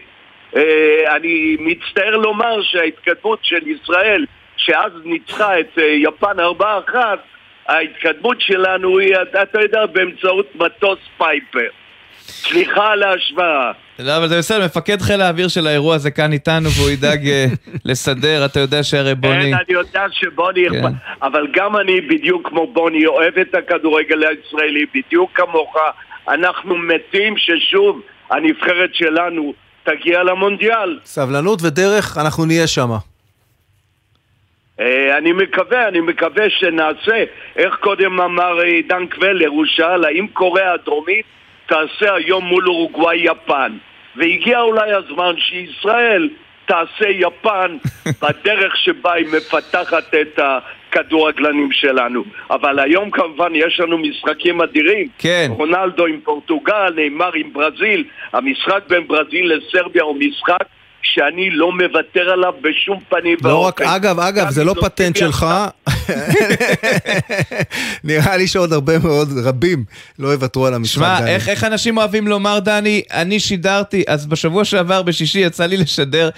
[0.55, 4.25] אה, אני מצטער לומר שההתקדמות של ישראל,
[4.57, 7.19] שאז ניצחה את אה, יפן ארבעה אחת,
[7.67, 11.69] ההתקדמות שלנו היא, אתה יודע, באמצעות מטוס פייפר.
[12.19, 13.71] סליחה על ההשוואה.
[13.99, 17.45] לא, אבל זה בסדר, מפקד חיל האוויר של האירוע הזה כאן איתנו, והוא ידאג אה,
[17.85, 19.51] לסדר, אתה יודע שהרי בוני...
[19.51, 20.69] כן, אני יודע שבוני...
[20.69, 20.81] כן.
[21.21, 25.75] אבל גם אני, בדיוק כמו בוני, אוהב את הכדורגל הישראלי, בדיוק כמוך.
[26.27, 29.53] אנחנו מתים ששוב הנבחרת שלנו
[29.85, 30.99] תגיע למונדיאל.
[31.05, 32.89] סבלנות ודרך, אנחנו נהיה שם.
[34.79, 37.23] אה, אני מקווה, אני מקווה שנעשה,
[37.55, 41.25] איך קודם אמר עידן קבלר, הוא שאל האם קוריאה הדרומית
[41.65, 43.77] תעשה היום מול אורוגוואי יפן.
[44.15, 46.29] והגיע אולי הזמן שישראל
[46.65, 47.77] תעשה יפן
[48.21, 50.39] בדרך שבה היא מפתחת את
[50.95, 52.23] הכדורגלנים שלנו.
[52.49, 55.07] אבל היום כמובן יש לנו משחקים אדירים.
[55.17, 55.47] כן.
[55.49, 58.03] רונלדו עם פורטוגל, נאמר עם ברזיל.
[58.33, 60.63] המשחק בין ברזיל לסרביה הוא משחק
[61.05, 63.83] שאני לא מוותר עליו בשום פנים לא ואופן.
[63.83, 65.45] רק, אגב, אגב, זה לא פטנט שלך.
[68.03, 69.83] נראה לי שעוד הרבה מאוד, רבים,
[70.19, 70.95] לא יוותרו על המשחק.
[70.95, 75.77] שמע, איך, איך אנשים אוהבים לומר, דני, אני שידרתי, אז בשבוע שעבר, בשישי, יצא לי
[75.77, 76.29] לשדר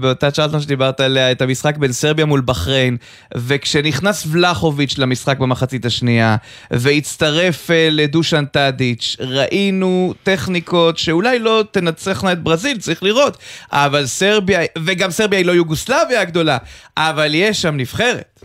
[0.00, 2.96] באותה צ'ארלטון שדיברת עליה, את המשחק בין סרביה מול בחריין,
[3.34, 6.36] וכשנכנס ולחוביץ' למשחק במחצית השנייה,
[6.70, 13.38] והצטרף uh, לדושן טאדיץ', ראינו טכניקות שאולי לא תנצחנה את ברזיל, צריך לראות.
[13.74, 16.58] אבל סרביה, וגם סרביה היא לא יוגוסלביה הגדולה,
[16.96, 18.40] אבל יש שם נבחרת.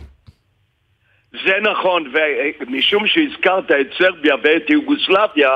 [1.44, 2.12] זה נכון,
[2.60, 5.50] ומשום שהזכרת את סרביה ואת יוגוסלביה,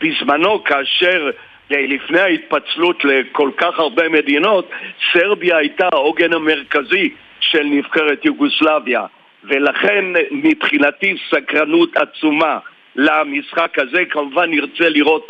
[0.00, 1.30] בזמנו כאשר
[1.72, 4.70] אה, לפני ההתפצלות לכל כך הרבה מדינות,
[5.12, 9.06] סרביה הייתה העוגן המרכזי של נבחרת יוגוסלביה.
[9.44, 12.58] ולכן מבחינתי סקרנות עצומה
[12.96, 14.02] למשחק הזה.
[14.10, 15.26] כמובן נרצה לראות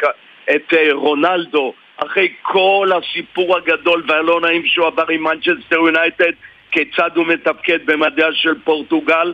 [0.50, 6.32] את אה, רונלדו אחרי כל הסיפור הגדול והלא נעים שהוא עבר עם מנצ'סטר יונייטד,
[6.70, 9.32] כיצד הוא מתפקד במדיה של פורטוגל.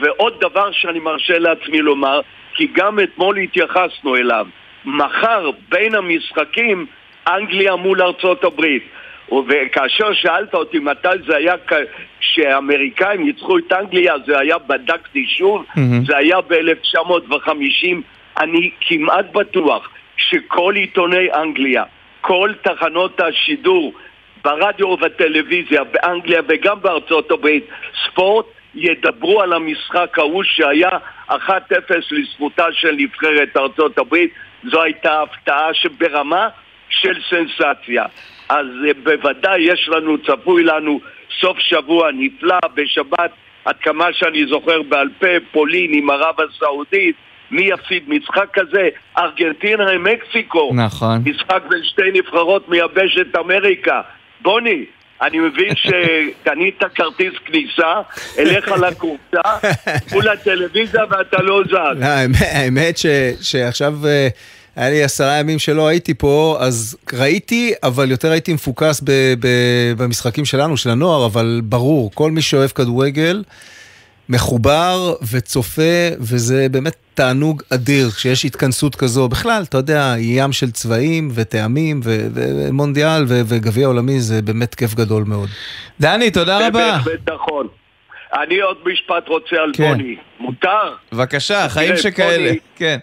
[0.00, 2.20] ועוד דבר שאני מרשה לעצמי לומר,
[2.54, 4.46] כי גם אתמול התייחסנו אליו,
[4.84, 6.86] מחר בין המשחקים
[7.28, 8.82] אנגליה מול ארצות הברית.
[9.48, 11.54] וכאשר שאלת אותי מתי זה היה
[12.20, 16.06] כשהאמריקאים ניצחו את אנגליה, זה היה, בדקתי שוב, mm-hmm.
[16.06, 17.96] זה היה ב-1950.
[18.40, 21.84] אני כמעט בטוח שכל עיתוני אנגליה,
[22.26, 23.92] כל תחנות השידור
[24.44, 27.64] ברדיו ובטלוויזיה באנגליה וגם בארצות הברית,
[28.04, 30.88] ספורט, ידברו על המשחק ההוא שהיה
[31.28, 31.34] 1-0
[32.10, 34.30] לזכותה של נבחרת ארצות הברית.
[34.64, 36.48] זו הייתה הפתעה שברמה
[36.88, 38.04] של סנסציה.
[38.48, 41.00] אז אה, בוודאי יש לנו, צפוי לנו
[41.40, 43.30] סוף שבוע נפלא בשבת,
[43.64, 47.16] עד כמה שאני זוכר בעל פה, פולין עם ערב הסעודית,
[47.50, 48.88] מי יפסיד משחק כזה?
[49.18, 50.70] ארגנטינה עם מקסיקו.
[50.74, 51.22] נכון.
[51.24, 54.00] משחק בין שתי נבחרות מיבשת אמריקה.
[54.42, 54.84] בוני,
[55.22, 58.00] אני מבין שקנית כרטיס כניסה,
[58.38, 59.68] אליך לקורסה,
[60.12, 62.00] מול הטלוויזיה ואתה לא זז.
[62.00, 62.06] לא,
[62.52, 62.98] האמת
[63.40, 63.94] שעכשיו...
[64.06, 64.28] אה,
[64.76, 69.48] היה לי עשרה ימים שלא הייתי פה, אז ראיתי, אבל יותר הייתי מפוקס ב, ב,
[69.96, 73.42] במשחקים שלנו, של הנוער, אבל ברור, כל מי שאוהב כדורגל,
[74.28, 79.28] מחובר וצופה, וזה באמת תענוג אדיר כשיש התכנסות כזו.
[79.28, 85.48] בכלל, אתה יודע, ים של צבעים וטעמים, ומונדיאל וגביע עולמי, זה באמת כיף גדול מאוד.
[86.00, 86.98] דני, תודה רבה.
[87.34, 87.66] נכון.
[88.34, 89.88] אני עוד משפט רוצה על כן.
[89.88, 90.16] בוני.
[90.40, 90.94] מותר?
[91.12, 92.52] בבקשה, חיים שכאלה.
[92.76, 92.98] כן.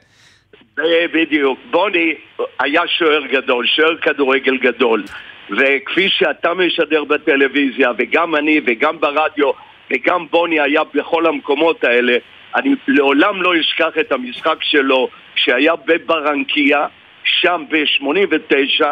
[1.14, 1.60] בדיוק.
[1.72, 2.14] בוני
[2.60, 5.04] היה שוער גדול, שוער כדורגל גדול.
[5.52, 9.52] וכפי שאתה משדר בטלוויזיה, וגם אני, וגם ברדיו,
[9.91, 12.17] וגם בוני היה בכל המקומות האלה,
[12.56, 16.88] אני לעולם לא אשכח את המשחק שלו שהיה בברנקיה,
[17.24, 18.86] שם ב-89,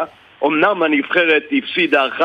[0.44, 2.22] אמנם הנבחרת הפסידה 1-0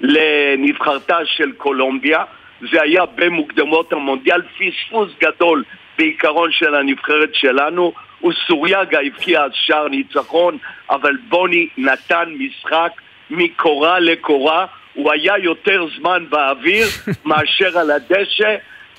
[0.00, 2.24] לנבחרתה של קולומביה,
[2.72, 5.64] זה היה במוקדמות המונדיאל, פספוס גדול
[5.98, 7.92] בעיקרון של הנבחרת שלנו,
[8.24, 10.58] וסוריאגה הבקיע אז שער ניצחון,
[10.90, 12.92] אבל בוני נתן משחק
[13.30, 16.86] מקורה לקורה, הוא היה יותר זמן באוויר
[17.24, 18.56] מאשר על הדשא,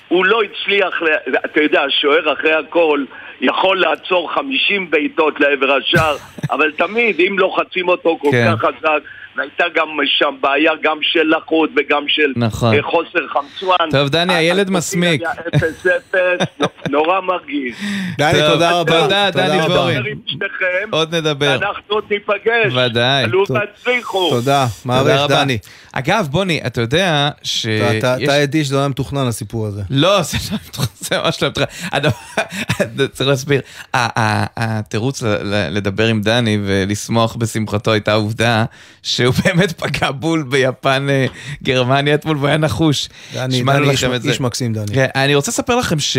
[0.08, 1.02] הוא לא הצליח,
[1.44, 3.04] אתה יודע, השוער אחרי הכל
[3.40, 6.16] יכול לעצור 50 בעיטות לעבר השער,
[6.54, 8.46] אבל תמיד אם לוחצים אותו כל כן.
[8.52, 9.02] כך חזק
[9.36, 12.74] והייתה גם שם בעיה גם של לחות וגם של נכון.
[12.74, 13.90] אה, חוסר חמצואן.
[13.90, 15.22] טוב, דני, הילד מסמיק.
[16.90, 17.74] נורא מרגיז.
[18.18, 19.02] דני, תודה רבה.
[19.02, 20.02] תודה, דני בורין.
[20.90, 21.54] עוד נדבר.
[21.54, 22.72] אנחנו עוד ניפגש.
[22.74, 23.24] ודאי.
[23.24, 24.30] עלו והצליחו.
[24.30, 25.58] תודה, מעריך דני.
[25.92, 27.66] אגב, בוני, אתה יודע ש...
[27.66, 29.82] אתה עדי שזה לא היה מתוכנן הסיפור הזה.
[29.90, 32.10] לא, זה לא מתוכנן, זה ממש לא מתוכנן.
[33.12, 33.60] צריך להסביר.
[33.94, 35.22] התירוץ
[35.70, 38.64] לדבר עם דני ולשמוח בשמחתו הייתה העובדה
[39.22, 41.26] שהוא באמת פגע בול ביפן, אה,
[41.62, 43.08] גרמניה אתמול, והוא היה נחוש.
[43.34, 44.94] דני, דני איש, איש מקסים, דני.
[44.94, 46.16] כן, אני רוצה לספר לכם ש...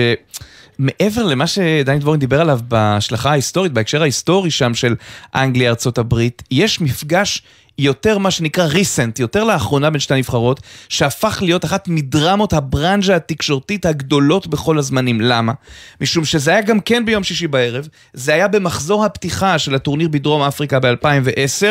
[0.80, 4.96] מעבר למה שדני דבורין דיבר עליו בהשלכה ההיסטורית, בהקשר ההיסטורי שם של
[5.36, 7.42] אנגליה, ארצות הברית, יש מפגש
[7.78, 10.60] יותר מה שנקרא ריסנט, יותר לאחרונה בין שתי הנבחרות,
[10.90, 15.22] שהפך להיות אחת מדרמות הברנז'ה התקשורתית הגדולות בכל הזמנים.
[15.22, 15.54] למה?
[16.02, 20.42] משום שזה היה גם כן ביום שישי בערב, זה היה במחזור הפתיחה של הטורניר בדרום
[20.42, 21.66] אפריקה ב-2010,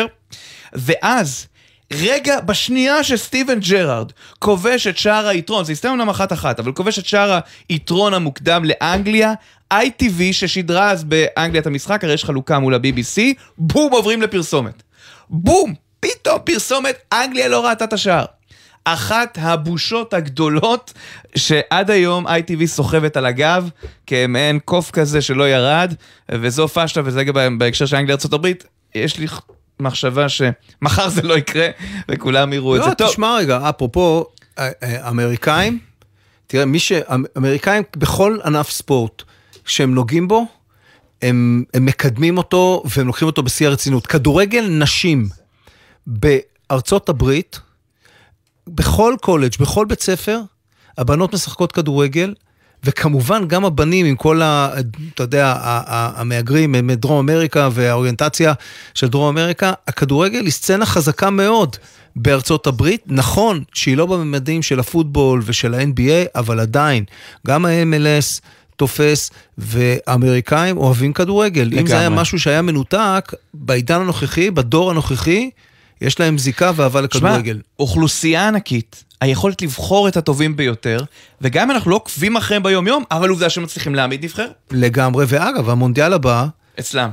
[0.73, 1.47] ואז...
[1.93, 7.05] רגע, בשנייה שסטיבן ג'רארד כובש את שער היתרון, זה הסתיים אומנם אחת-אחת, אבל כובש את
[7.05, 7.39] שער
[7.69, 9.33] היתרון המוקדם לאנגליה,
[9.73, 13.21] ITV ששידרה אז באנגליה את המשחק, הרי יש חלוקה מול ה-BBC,
[13.57, 14.83] בום עוברים לפרסומת.
[15.29, 15.82] בום!
[16.03, 18.25] פתאום פרסומת, אנגליה לא ראתה את השער.
[18.85, 20.93] אחת הבושות הגדולות
[21.35, 23.69] שעד היום ITV סוחבת על הגב
[24.07, 25.93] כמעין קוף כזה שלא ירד,
[26.31, 28.47] וזו פשטה, וזה גם בהקשר של אנגליה ארה"ב,
[28.95, 29.27] יש לי
[29.79, 31.67] מחשבה שמחר זה לא יקרה
[32.09, 33.03] וכולם יראו לא, את זה.
[33.05, 34.25] לא, תשמע רגע, אפרופו
[34.59, 35.79] אה, אה, אמריקאים,
[36.47, 36.91] תראה, מי ש...
[37.37, 39.23] אמריקאים בכל ענף ספורט
[39.65, 40.45] שהם נוגעים בו,
[41.21, 44.07] הם, הם מקדמים אותו והם לוקחים אותו בשיא הרצינות.
[44.07, 45.27] כדורגל נשים
[46.07, 47.59] בארצות הברית,
[48.67, 50.39] בכל קולג', בכל בית ספר,
[50.97, 52.33] הבנות משחקות כדורגל,
[52.83, 54.69] וכמובן גם הבנים עם כל ה...
[55.15, 55.55] אתה יודע,
[56.15, 58.53] המהגרים מדרום אמריקה והאוריינטציה
[58.93, 61.75] של דרום אמריקה, הכדורגל היא סצנה חזקה מאוד.
[62.15, 67.03] בארצות הברית, נכון שהיא לא בממדים של הפוטבול ושל ה-NBA, אבל עדיין,
[67.47, 68.41] גם ה-MLS
[68.75, 71.61] תופס, ואמריקאים אוהבים כדורגל.
[71.61, 71.81] לגמרי.
[71.81, 75.49] אם זה היה משהו שהיה מנותק, בעידן הנוכחי, בדור הנוכחי,
[76.01, 77.53] יש להם זיקה ואהבה לכדורגל.
[77.53, 81.03] שמע, אוכלוסייה ענקית, היכולת לבחור את הטובים ביותר,
[81.41, 84.53] וגם אנחנו לא עוקבים אחריהם ביום-יום, אבל עובדה שהם מצליחים להעמיד נבחרת.
[84.71, 86.45] לגמרי, ואגב, המונדיאל הבא...
[86.79, 87.09] אצלם.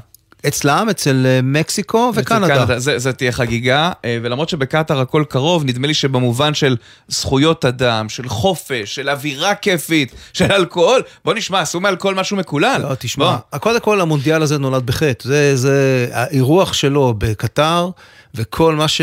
[0.49, 2.49] אצלם, אצל אה, מקסיקו וקנדה.
[2.49, 2.79] קנדה.
[2.79, 6.77] זה, זה תהיה חגיגה, אה, ולמרות שבקטאר הכל קרוב, נדמה לי שבמובן של
[7.09, 12.81] זכויות אדם, של חופש, של אווירה כיפית, של אלכוהול, בוא נשמע, עשו מאלכוהול משהו מקולל.
[12.89, 13.59] לא, תשמע, בוא.
[13.59, 17.91] קודם כל המונדיאל הזה נולד בחטא, זה, זה האירוח שלו בקטאר.
[18.35, 19.01] וכל מה ש...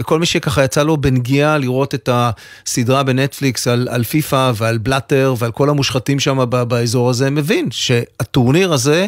[0.00, 5.34] וכל מי שככה יצא לו בנגיעה לראות את הסדרה בנטפליקס על, על פיפא ועל בלאטר
[5.38, 9.06] ועל כל המושחתים שם באזור הזה, מבין שהטורניר הזה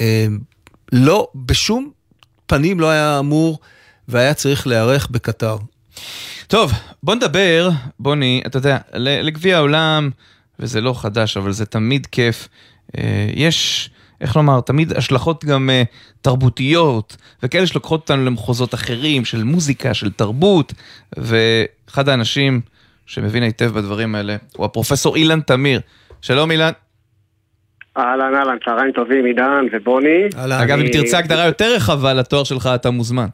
[0.00, 0.26] אה,
[0.92, 1.90] לא, בשום
[2.46, 3.58] פנים לא היה אמור
[4.08, 5.56] והיה צריך להיערך בקטר.
[6.46, 10.10] טוב, בוא נדבר, בוני, אתה יודע, לגביע העולם,
[10.58, 12.48] וזה לא חדש, אבל זה תמיד כיף.
[12.98, 15.82] אה, יש, איך לומר, תמיד השלכות גם אה,
[16.20, 20.72] תרבותיות, וכאלה שלוקחות אותנו למחוזות אחרים, של מוזיקה, של תרבות,
[21.16, 22.60] ואחד האנשים
[23.06, 25.80] שמבין היטב בדברים האלה הוא הפרופסור אילן תמיר.
[26.22, 26.72] שלום אילן.
[27.96, 30.28] אהלן, אהלן, צהריים טובים, עידן ובוני.
[30.62, 33.26] אגב, אם תרצה הגדרה יותר רחבה לתואר שלך, אתה מוזמן.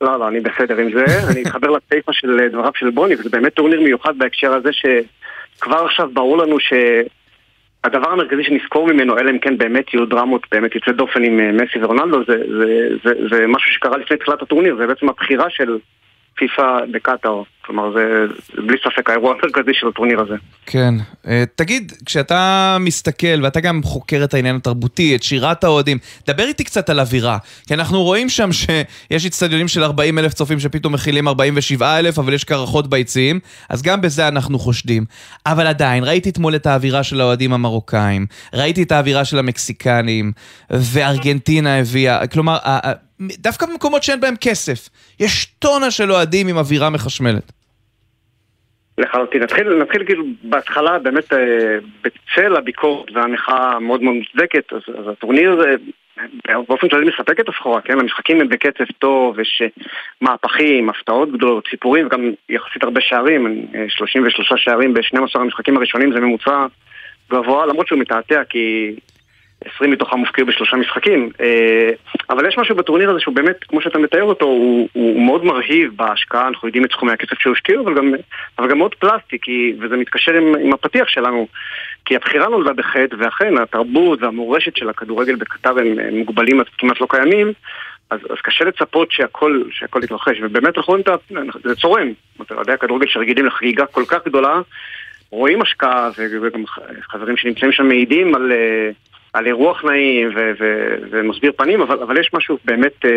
[0.00, 1.04] לא, לא, אני בסדר עם זה.
[1.32, 6.08] אני אתחבר לסיפה של דבריו של בוני, וזה באמת טורניר מיוחד בהקשר הזה שכבר עכשיו
[6.12, 11.24] ברור לנו שהדבר המרכזי שנזכור ממנו, אלא אם כן באמת יהיו דרמות באמת יוצא דופן
[11.24, 15.08] עם אה, מסי ורונלדו, זה, זה, זה, זה משהו שקרה לפני תחילת הטורניר, זה בעצם
[15.08, 15.78] הבחירה של
[16.36, 17.42] פיפ"א בקטאר.
[17.64, 18.24] כלומר, זה
[18.66, 20.34] בלי ספק האירוע המרכזי של הטורניר הזה.
[20.66, 20.94] כן.
[21.26, 26.64] אה, תגיד, כשאתה מסתכל, ואתה גם חוקר את העניין התרבותי, את שירת האוהדים, דבר איתי
[26.64, 27.38] קצת על אווירה.
[27.66, 32.32] כי אנחנו רואים שם שיש אצטדיונים של 40 אלף צופים שפתאום מכילים 47 אלף, אבל
[32.32, 35.04] יש קרחות ביציעים, אז גם בזה אנחנו חושדים.
[35.46, 40.32] אבל עדיין, ראיתי אתמול את האווירה של האוהדים המרוקאים, ראיתי את האווירה של המקסיקנים,
[40.70, 42.58] וארגנטינה הביאה, כלומר,
[43.38, 44.88] דווקא במקומות שאין בהם כסף,
[45.20, 47.52] יש טונה של אוהדים עם אווירה מחשמלת.
[48.98, 49.42] לחלוטין.
[49.42, 51.38] נתחיל, נתחיל כאילו בהתחלה באמת אה,
[52.02, 55.74] בצל הביקורת והמחאה המאוד מאוד מוצדקת, אז, אז הטורניר הזה
[56.68, 58.00] באופן כללי מספק את הסחורה, כן?
[58.00, 59.68] המשחקים הם בקצב טוב, יש אה,
[60.20, 66.20] מהפכים, הפתעות גדולות, סיפורים וגם יחסית הרבה שערים, 33 אה, שערים ב-12 המשחקים הראשונים זה
[66.20, 66.66] ממוצע
[67.30, 68.94] גבוה, למרות שהוא מתעתע כי
[69.74, 71.30] 20 מתוכם מופקעו בשלושה משחקים.
[71.40, 71.90] אה,
[72.30, 75.92] אבל יש משהו בטורניר הזה שהוא באמת, כמו שאתה מתאר אותו, הוא, הוא מאוד מרהיב
[75.96, 78.12] בהשקעה, אנחנו יודעים את סכומי הכסף שהושקיעו, אבל גם,
[78.58, 81.46] אבל גם מאוד פלסטי, כי, וזה מתקשר עם, עם הפתיח שלנו,
[82.04, 87.06] כי הבחירה נולדה בחטא, ואכן התרבות והמורשת של הכדורגל בקטר הם מוגבלים עד כמעט לא
[87.10, 87.52] קיימים.
[88.10, 91.14] אז, אז קשה לצפות שהכל, שהכל יתרחש, ובאמת אנחנו רואים את ה...
[91.64, 92.12] זה צורם.
[92.50, 94.60] אוהדי הכדורגל שרגילים לחגיגה כל כך גדולה,
[95.30, 96.10] רואים השקעה,
[96.42, 96.64] וגם
[97.02, 98.90] חברים שנמצאים שם מעידים על, אה,
[99.32, 100.28] על אירוח נעים
[101.10, 103.10] ומסביר פנים, אבל, אבל יש משהו באמת אה,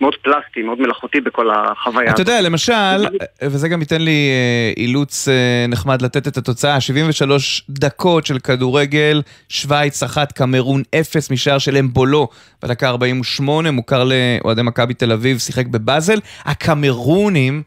[0.00, 2.10] מאוד פלסטי, מאוד מלאכותי בכל החוויה.
[2.10, 3.06] אתה יודע, למשל,
[3.42, 9.22] וזה גם ייתן לי אה, אילוץ אה, נחמד לתת את התוצאה, 73 דקות של כדורגל,
[9.48, 12.28] שווייץ אחת, קמרון אפס משער של אמבולו
[12.62, 16.18] בדקה 48, מוכר לאוהדי מכבי תל אביב, שיחק בבאזל.
[16.44, 17.62] הקמרונים,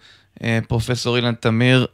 [0.68, 1.86] פרופסור אילן תמיר,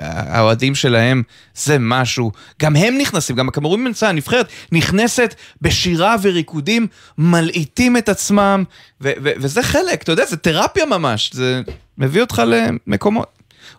[0.00, 1.22] האוהדים שלהם
[1.54, 2.30] זה משהו.
[2.62, 6.86] גם הם נכנסים, גם הקמרונים מנסה, הנבחרת נכנסת בשירה וריקודים,
[7.18, 8.64] מלעיטים את עצמם,
[9.00, 11.60] ו- ו- וזה חלק, אתה יודע, זה תרפיה ממש, זה
[11.98, 13.28] מביא אותך למקומות.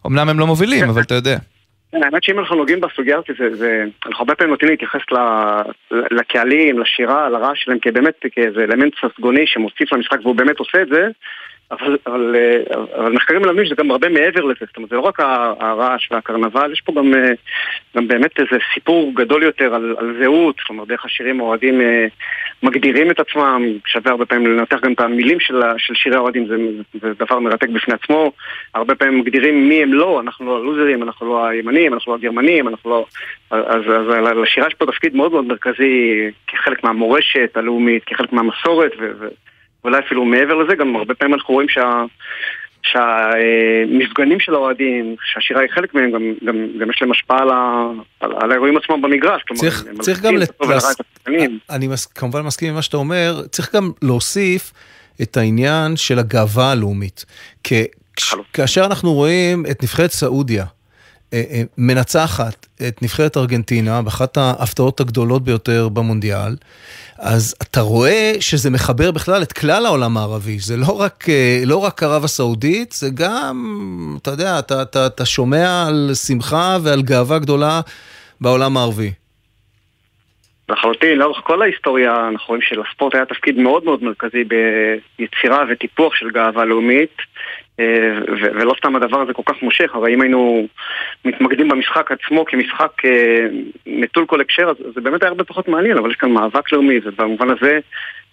[0.08, 1.38] אמנם הם לא מובילים, אבל אתה יודע.
[1.92, 3.30] כן, האמת שאם אנחנו נוגעים בסוגיה הזאת,
[4.06, 5.02] אנחנו הרבה פעמים נוטים להתייחס
[5.92, 11.08] לקהלים, לשירה, לרעש שלהם, כבאמת כאיזה אלמנט ססגוני שמוסיף למשחק והוא באמת עושה את זה.
[11.72, 15.02] אבל, אבל, אה, אבל מחקרים מלמדים שזה גם הרבה מעבר לזה, זאת אומרת זה לא
[15.02, 15.20] רק
[15.60, 17.32] הרעש והקרנבל, יש פה גם, אה,
[17.98, 22.06] גם באמת איזה סיפור גדול יותר על, על זהות, זאת אומרת דרך השירים האוהדים אה,
[22.64, 26.56] מגדירים את עצמם, שווה הרבה פעמים לנתח גם את המילים של, של שירי האוהדים, זה,
[27.02, 28.32] זה דבר מרתק בפני עצמו,
[28.74, 32.68] הרבה פעמים מגדירים מי הם לא, אנחנו לא הלוזרים, אנחנו לא הימנים, אנחנו לא הגרמנים,
[32.68, 33.06] אנחנו לא...
[33.52, 38.92] אז, אז, אז לשירה יש פה תפקיד מאוד מאוד מרכזי כחלק מהמורשת הלאומית, כחלק מהמסורת
[39.00, 39.12] ו...
[39.20, 39.28] ו
[39.88, 42.04] ואולי אפילו מעבר לזה, גם הרבה פעמים אנחנו רואים שה...
[42.84, 47.88] שהמפגנים של האוהדים, שהשירה היא חלק מהם, גם, גם, גם יש להם השפעה על, ה,
[48.20, 49.42] על, על האירועים עצמם במגרש.
[49.56, 50.62] צריך, כלומר, צריך גם, לת...
[51.70, 52.06] אני מס...
[52.06, 54.74] כמובן מסכים עם מה שאתה אומר, צריך גם להוסיף
[55.22, 57.26] את העניין של הגאווה הלאומית.
[57.64, 57.74] כ...
[58.54, 60.66] כאשר אנחנו רואים את נבחרת סעודיה,
[61.78, 66.56] מנצחת את נבחרת ארגנטינה באחת ההפתעות הגדולות ביותר במונדיאל,
[67.20, 71.26] אז אתה רואה שזה מחבר בכלל את כלל העולם הערבי, זה לא רק,
[71.66, 73.56] לא רק ערב הסעודית, זה גם,
[74.22, 77.82] אתה יודע, אתה, אתה, אתה שומע על שמחה ועל גאווה גדולה
[78.42, 79.12] בעולם הערבי.
[80.70, 86.30] לחלוטין, לאורך כל ההיסטוריה אנחנו רואים שלספורט היה תפקיד מאוד מאוד מרכזי ביצירה וטיפוח של
[86.30, 87.24] גאווה לאומית אה,
[88.54, 90.68] ולא סתם הדבר הזה כל כך מושך, הרי אם היינו
[91.26, 93.48] מתמקדים במשחק עצמו כמשחק אה,
[93.86, 97.00] נטול כל הקשר, אז זה באמת היה הרבה פחות מעניין, אבל יש כאן מאבק לאומי,
[97.04, 97.80] ובמובן הזה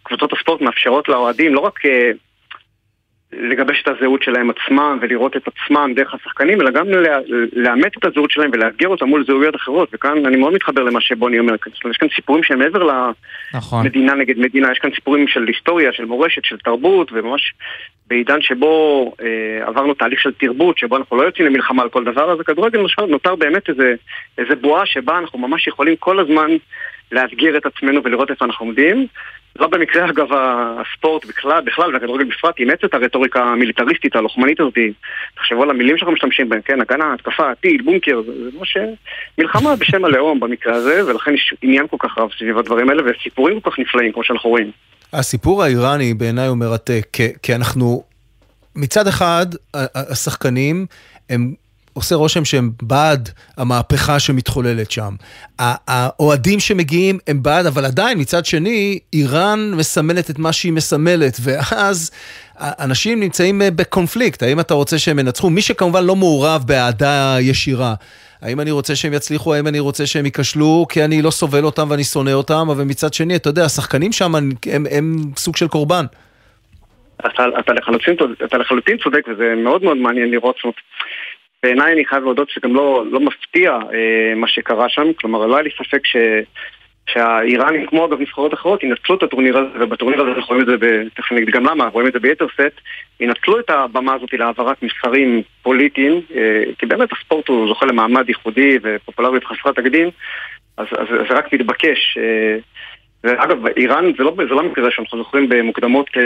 [0.03, 2.11] קבוצות הספורט מאפשרות לאוהדים לא רק אה,
[3.39, 6.87] לגבש את הזהות שלהם עצמם ולראות את עצמם דרך השחקנים, אלא גם
[7.53, 9.89] לאמת את הזהות שלהם ולאתגר אותם מול זהויות אחרות.
[9.93, 11.55] וכאן אני מאוד מתחבר למה שבוני אומר,
[11.91, 13.11] יש כאן סיפורים שהם מעבר
[13.55, 13.85] נכון.
[13.85, 17.55] למדינה נגד מדינה, יש כאן סיפורים של היסטוריה, של מורשת, של תרבות, וממש
[18.07, 22.33] בעידן שבו אה, עברנו תהליך של תרבות, שבו אנחנו לא יוצאים למלחמה על כל דבר,
[22.33, 23.95] אז הכדורגל נותר באמת איזה,
[24.39, 26.51] איזה בועה שבה אנחנו ממש יכולים כל הזמן
[27.13, 29.07] לאתגר את עצמנו ולראות איפה אנחנו עומדים.
[29.59, 34.75] לא במקרה אגב הספורט בכלל, בכלל והכדורגל בפרט אימץ את הרטוריקה המיליטריסטית הלוחמנית הזאת.
[35.37, 36.81] תחשבו על המילים שאנחנו משתמשים בהם, כן?
[36.81, 38.77] הגנה, התקפה, טיל, בונקר, זה, זה ממש
[39.39, 43.61] מלחמה בשם הלאום במקרה הזה, ולכן יש עניין כל כך רב סביב הדברים האלה וסיפורים
[43.61, 44.71] כל כך נפלאים כמו שאנחנו רואים.
[45.13, 47.07] הסיפור האיראני בעיניי הוא מרתק,
[47.43, 48.03] כי אנחנו
[48.77, 49.47] מצד אחד
[49.95, 50.87] השחקנים
[51.31, 51.55] הם
[51.95, 55.15] עושה רושם שהם בעד המהפכה שמתחוללת שם.
[55.59, 62.11] האוהדים שמגיעים הם בעד, אבל עדיין, מצד שני, איראן מסמלת את מה שהיא מסמלת, ואז
[62.61, 64.43] אנשים נמצאים אה, בקונפליקט.
[64.43, 65.51] האם אתה רוצה שהם ינצחו?
[65.51, 67.95] מי שכמובן לא מעורב באהדה ישירה.
[68.43, 71.87] האם אני רוצה שהם יצליחו, האם אני רוצה שהם ייכשלו, כי אני לא סובל אותם
[71.91, 75.69] ואני שונא אותם, אבל מצד שני, אתה יודע, השחקנים שם הם, הם, הם סוג של
[75.69, 76.05] קורבן.
[77.21, 80.75] אתה, אתה, לחלוטין, אתה לחלוטין צודק, וזה מאוד מאוד מעניין לראות, זאת
[81.65, 85.63] בעיניי אני חייב להודות שגם לא, לא מפתיע אה, מה שקרה שם, כלומר לא היה
[85.63, 86.17] לי ספק ש...
[87.11, 91.03] שהאיראנים, כמו אגב נבחרות אחרות, ינצלו את הטורניר הזה, ובטורניר הזה אנחנו רואים את זה,
[91.15, 92.81] תכף אני אגיד גם למה, רואים את זה ביתר סט,
[93.21, 98.79] ינצלו את הבמה הזאת להעברת מסרים פוליטיים, אה, כי באמת הספורט הוא זוכה למעמד ייחודי
[98.83, 100.11] ופופולריות חסרת תקדים,
[100.77, 102.19] אז, אז זה רק מתבקש.
[102.19, 102.57] אה,
[103.25, 106.23] ואגב, איראן זה לא, זה לא מקרה שאנחנו זוכרים במוקדמות אה,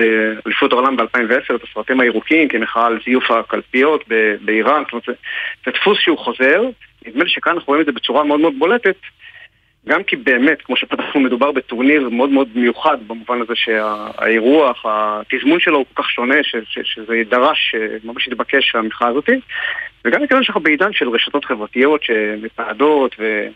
[0.46, 4.04] אליפות העולם ב-2010, את הסרטים הירוקים כמחאה על זיוף הקלפיות
[4.40, 5.12] באיראן, זאת אומרת, זה,
[5.66, 6.62] זה דפוס שהוא חוזר,
[7.06, 8.96] נדמה לי שכאן אנחנו רואים את זה בצורה מאוד מאוד בולטת,
[9.88, 15.78] גם כי באמת, כמו שפתחנו, מדובר בטורניר מאוד מאוד מיוחד, במובן הזה שהאירוח, התזמון שלו
[15.78, 19.40] הוא כל כך שונה, ש, ש, שזה דרש, אה, ממש התבקש המחאה הזאתי,
[20.04, 23.48] וגם מכיוון שאנחנו בעידן של רשתות חברתיות שמתעדות ו...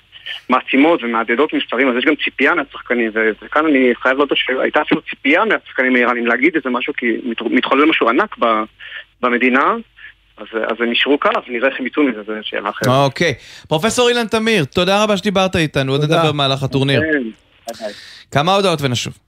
[0.49, 3.11] מעצימות ומעדדות מספרים, אז יש גם ציפייה מהשחקנים,
[3.43, 7.07] וכאן אני חייב להודות שהייתה אפילו ציפייה מהשחקנים האיראנים להגיד איזה משהו, כי
[7.51, 8.37] מתחולל משהו ענק
[9.21, 9.75] במדינה.
[10.37, 12.89] אז, אז הם ישרו קו, נראה איך הם יצאו מזה, זו שאלה אחרת.
[12.89, 13.35] אוקיי.
[13.69, 17.01] פרופסור אילן תמיר, תודה רבה שדיברת איתנו, עוד נדבר במהלך הטורניר.
[17.01, 17.23] כן,
[18.31, 19.19] כמה הודעות ונשוב.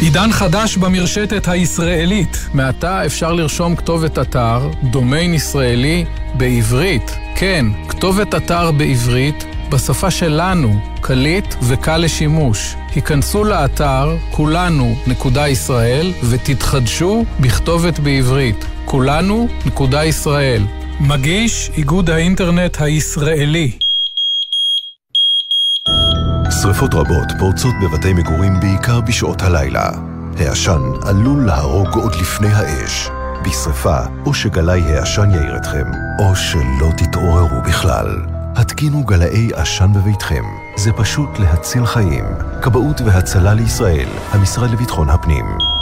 [0.00, 2.48] עידן חדש במרשתת הישראלית.
[2.54, 7.16] מעתה אפשר לרשום כתובת אתר, דומיין ישראלי, בעברית.
[7.36, 12.74] כן, כתובת אתר בעברית, בשפה שלנו, קליט וקל לשימוש.
[12.94, 18.64] היכנסו לאתר כולנו.ישראל ותתחדשו בכתובת בעברית.
[18.84, 20.62] כולנו.ישראל.
[21.00, 23.85] מגיש איגוד האינטרנט הישראלי.
[26.66, 29.90] שרפות רבות פורצות בבתי מגורים בעיקר בשעות הלילה.
[30.38, 33.08] העשן עלול להרוג עוד לפני האש.
[33.44, 35.84] בשרפה, או שגלאי העשן יאיר אתכם,
[36.18, 38.06] או שלא תתעוררו בכלל.
[38.56, 40.44] התקינו גלאי עשן בביתכם.
[40.76, 42.24] זה פשוט להציל חיים.
[42.62, 45.75] כבאות והצלה לישראל, המשרד לביטחון הפנים.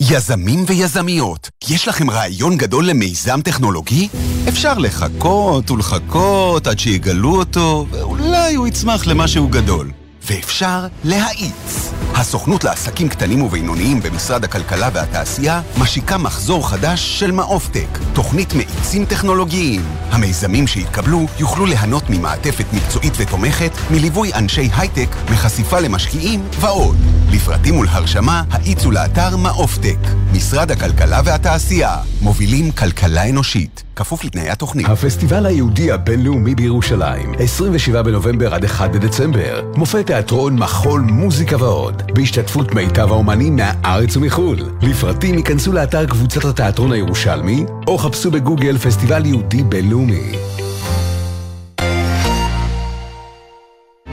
[0.00, 4.08] יזמים ויזמיות, יש לכם רעיון גדול למיזם טכנולוגי?
[4.48, 9.90] אפשר לחכות ולחכות עד שיגלו אותו, ואולי הוא יצמח למשהו גדול.
[10.30, 11.90] ואפשר להאיץ.
[12.18, 19.82] הסוכנות לעסקים קטנים ובינוניים במשרד הכלכלה והתעשייה משיקה מחזור חדש של מעופטק, תוכנית מאיצים טכנולוגיים.
[20.10, 26.96] המיזמים שיתקבלו יוכלו ליהנות ממעטפת מקצועית ותומכת, מליווי אנשי הייטק, מחשיפה למשקיעים ועוד.
[27.32, 29.98] לפרטים ולהרשמה, האיצו לאתר מעופטק.
[30.32, 33.82] משרד הכלכלה והתעשייה, מובילים כלכלה אנושית.
[33.96, 34.86] כפוף לתנאי התוכנית.
[34.88, 39.62] הפסטיבל היהודי הבינלאומי בירושלים, 27 בנובמבר עד 1 בדצמבר.
[39.76, 42.07] מופע תיאטרון, מחול, מוזיקה ועוד.
[42.14, 44.58] בהשתתפות מיטב האומנים מהארץ ומחו"ל.
[44.82, 50.32] לפרטים ייכנסו לאתר קבוצת התיאטרון הירושלמי, או חפשו בגוגל פסטיבל יהודי בינלאומי.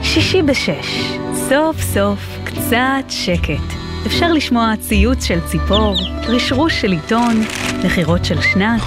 [0.02, 1.16] שישי בשש,
[1.48, 3.76] סוף סוף קצת שקט.
[4.06, 5.96] אפשר לשמוע ציוץ של ציפור,
[6.28, 7.42] רשרוש של עיתון,
[7.84, 8.82] נחירות של שנץ,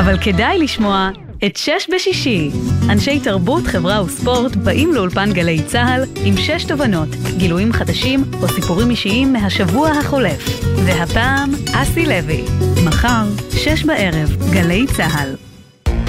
[0.00, 1.10] אבל כדאי לשמוע
[1.46, 2.50] את שש בשישי.
[2.90, 8.90] אנשי תרבות, חברה וספורט באים לאולפן גלי צה"ל עם שש תובנות, גילויים חדשים או סיפורים
[8.90, 10.62] אישיים מהשבוע החולף.
[10.86, 12.44] והפעם, אסי לוי.
[12.84, 15.36] מחר, שש בערב, גלי צה"ל.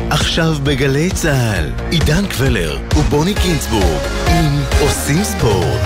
[0.10, 5.82] עכשיו בגלי צה"ל, עידן קבלר ובוני קינצבורג עם עושים ספורט.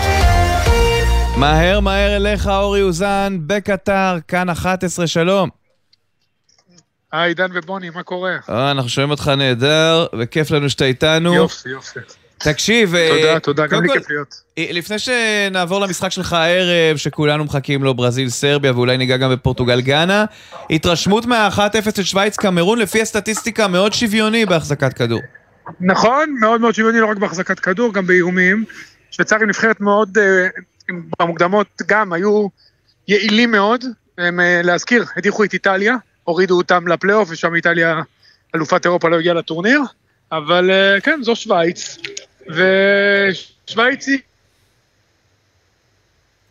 [1.38, 5.62] מהר מהר אליך אורי אוזן בקטר, כאן 11, שלום.
[7.14, 8.38] היי, עידן ובוני, מה קורה?
[8.49, 11.34] אה, אנחנו שומעים אותך נהדר, וכיף לנו שאתה איתנו.
[11.34, 11.99] יופי, יופי.
[12.38, 14.41] תקשיב, אה, תודה, תודה, גם לי כיף להיות.
[14.57, 19.82] אה, לפני שנעבור למשחק שלך הערב, שכולנו מחכים לו, ברזיל, סרביה, ואולי ניגע גם בפורטוגל
[19.82, 20.26] גאנה,
[20.70, 25.22] התרשמות מה-1-0 של שווייץ קמרון, לפי הסטטיסטיקה מאוד שוויוני בהחזקת כדור.
[25.82, 28.66] נכון, מאוד מאוד שוויוני, לא רק בהחזקת כדור, גם באיומים.
[29.11, 30.18] שוויצריה נבחרת מאוד,
[31.20, 32.47] במוקדמות גם היו
[33.07, 33.86] יעילים מאוד.
[34.18, 38.01] הם, להזכיר, הדיחו את איטליה, הורידו אותם לפלייאוף, ושם איטליה,
[38.55, 39.82] אלופת אירופה, לא הגיעה לטורניר.
[40.32, 40.71] אבל
[41.03, 41.97] כן, זו שווייץ,
[42.41, 44.19] ושווייץ היא...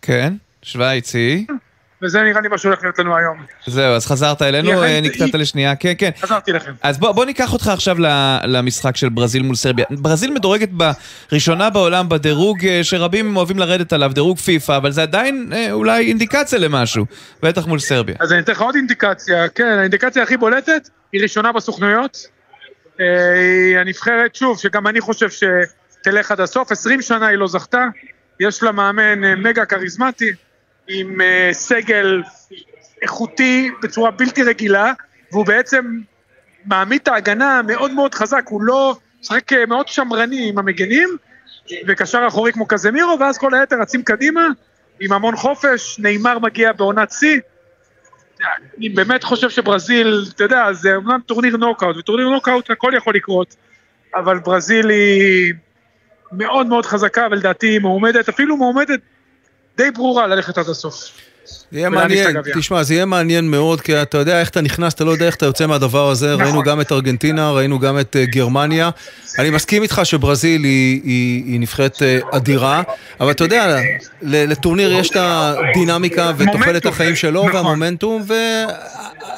[0.02, 1.46] כן, שווייץ היא...
[2.02, 3.44] וזה נראה לי מה שהולך להיות לנו היום.
[3.66, 4.70] זהו, אז חזרת אלינו,
[5.02, 6.10] נקטעת לשנייה, כן, כן.
[6.20, 6.72] חזרתי לכם.
[6.82, 7.96] אז בוא, בוא ניקח אותך עכשיו
[8.44, 9.84] למשחק של ברזיל מול סרביה.
[9.90, 10.68] ברזיל מדורגת
[11.30, 17.06] בראשונה בעולם בדירוג שרבים אוהבים לרדת עליו, דירוג פיפא, אבל זה עדיין אולי אינדיקציה למשהו,
[17.42, 18.14] בטח מול סרביה.
[18.20, 22.26] אז אני אתן לך עוד אינדיקציה, כן, האינדיקציה הכי בולטת היא ראשונה בסוכנויות.
[22.98, 27.84] היא הנבחרת, שוב, שגם אני חושב שתלך עד הסוף, 20 שנה היא לא זכתה,
[28.40, 30.30] יש לה מאמן מגה כריזמטי.
[30.88, 32.22] עם uh, סגל
[33.02, 34.92] איכותי בצורה בלתי רגילה,
[35.32, 35.98] והוא בעצם
[36.64, 41.08] מעמיד את ההגנה מאוד מאוד חזק, הוא לא משחק מאוד שמרני עם המגנים,
[41.88, 44.46] וקשר אחורי כמו קזמירו, ואז כל היתר רצים קדימה,
[45.00, 47.40] עם המון חופש, ניימאר מגיע בעונת שיא.
[48.78, 53.56] אני באמת חושב שברזיל, אתה יודע, זה אומנם טורניר נוקאוט, וטורניר נוקאוט הכל יכול לקרות,
[54.14, 55.54] אבל ברזיל היא
[56.32, 59.00] מאוד מאוד חזקה, ולדעתי היא מועמדת, אפילו מועמדת
[59.76, 61.10] די ברורה ללכת עד הסוף.
[61.72, 65.04] זה יהיה מעניין, תשמע, זה יהיה מעניין מאוד, כי אתה יודע איך אתה נכנס, אתה
[65.04, 66.32] לא יודע איך אתה יוצא מהדבר הזה.
[66.34, 66.46] נכון.
[66.46, 68.90] ראינו גם את ארגנטינה, ראינו גם את uh, גרמניה.
[69.38, 72.82] אני מסכים איתך שברזיל היא, היא, היא נבחרת uh, אדירה,
[73.20, 73.76] אבל אתה יודע,
[74.22, 77.54] לטורניר יש את הדינמיקה ותוחלת החיים שלו נכון.
[77.54, 78.24] והמומנטום,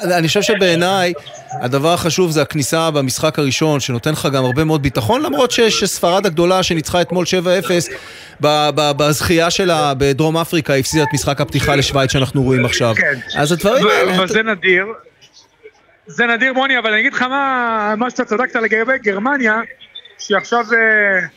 [0.03, 1.13] ואני חושב שבעיניי
[1.61, 6.25] הדבר החשוב זה הכניסה במשחק הראשון, שנותן לך גם הרבה מאוד ביטחון, למרות שיש ספרד
[6.25, 7.25] הגדולה שניצחה אתמול
[8.41, 8.41] 7-0
[8.97, 12.95] בזכייה שלה בדרום אפריקה, הפסידה את משחק הפתיחה לשוויץ שאנחנו רואים עכשיו.
[12.95, 13.19] כן.
[13.37, 14.15] אז הדברים האלה...
[14.15, 14.85] אבל זה נדיר.
[16.07, 19.61] זה נדיר מוני, אבל אני אגיד לך מה, מה שאתה צדקת לגבי גרמניה,
[20.19, 21.27] שעכשיו, אה,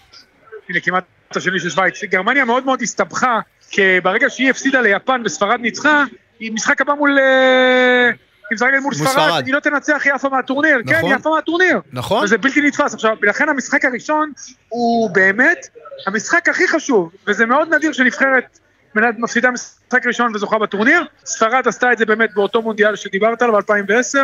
[0.69, 1.05] הנה כמעט
[1.37, 3.41] השני של שוויץ, גרמניה מאוד מאוד הסתבכה,
[3.71, 6.05] כי ברגע שהיא הפסידה ליפן וספרד ניצחה,
[6.41, 7.19] היא משחק הבא מול...
[8.51, 11.01] היא משחקת מול ספרד, היא לא תנצח, היא עפה מהטורניר, נכון.
[11.01, 11.81] כן, היא עפה מהטורניר.
[11.93, 12.25] נכון.
[12.25, 12.95] וזה בלתי נתפס.
[12.95, 14.33] עכשיו, לכן המשחק הראשון
[14.69, 15.69] הוא באמת
[16.07, 18.59] המשחק הכי חשוב, וזה מאוד נדיר שנבחרת
[18.95, 21.05] מפסידה משחק ראשון וזוכה בטורניר.
[21.25, 24.19] ספרד עשתה את זה באמת באותו מונדיאל שדיברת עליו, ב-2010.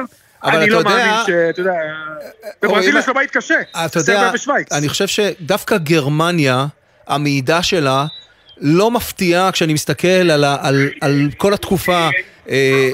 [0.44, 1.72] אני לא מאמין שאתה יודע,
[2.62, 3.54] בברזיל יש לו בית קשה,
[3.86, 4.30] אתה יודע,
[4.72, 6.66] אני חושב שדווקא גרמניה,
[7.06, 8.06] המעידה שלה,
[8.60, 12.08] לא מפתיעה כשאני מסתכל על, על, על כל התקופה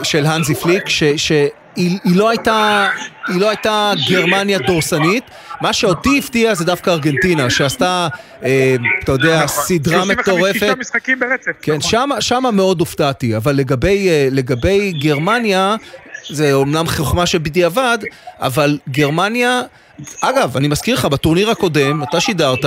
[0.02, 2.88] של הנזי פליק, ש, שהיא לא הייתה,
[3.28, 5.24] היא לא הייתה גרמניה דורסנית.
[5.60, 8.08] מה שאותי הפתיע זה דווקא ארגנטינה, שעשתה,
[8.44, 9.64] אה, אתה יודע, נכון.
[9.64, 10.58] סדרה מטורפת.
[10.58, 11.50] 36 משחקים ברצף.
[11.62, 11.90] כן, נכון.
[11.90, 15.76] שמה, שמה מאוד הופתעתי, אבל לגבי, אה, לגבי גרמניה,
[16.28, 17.98] זה אומנם חוכמה שבדיעבד,
[18.40, 19.62] אבל גרמניה,
[20.22, 22.64] אגב, אני מזכיר לך, בטורניר הקודם, אתה שידרת,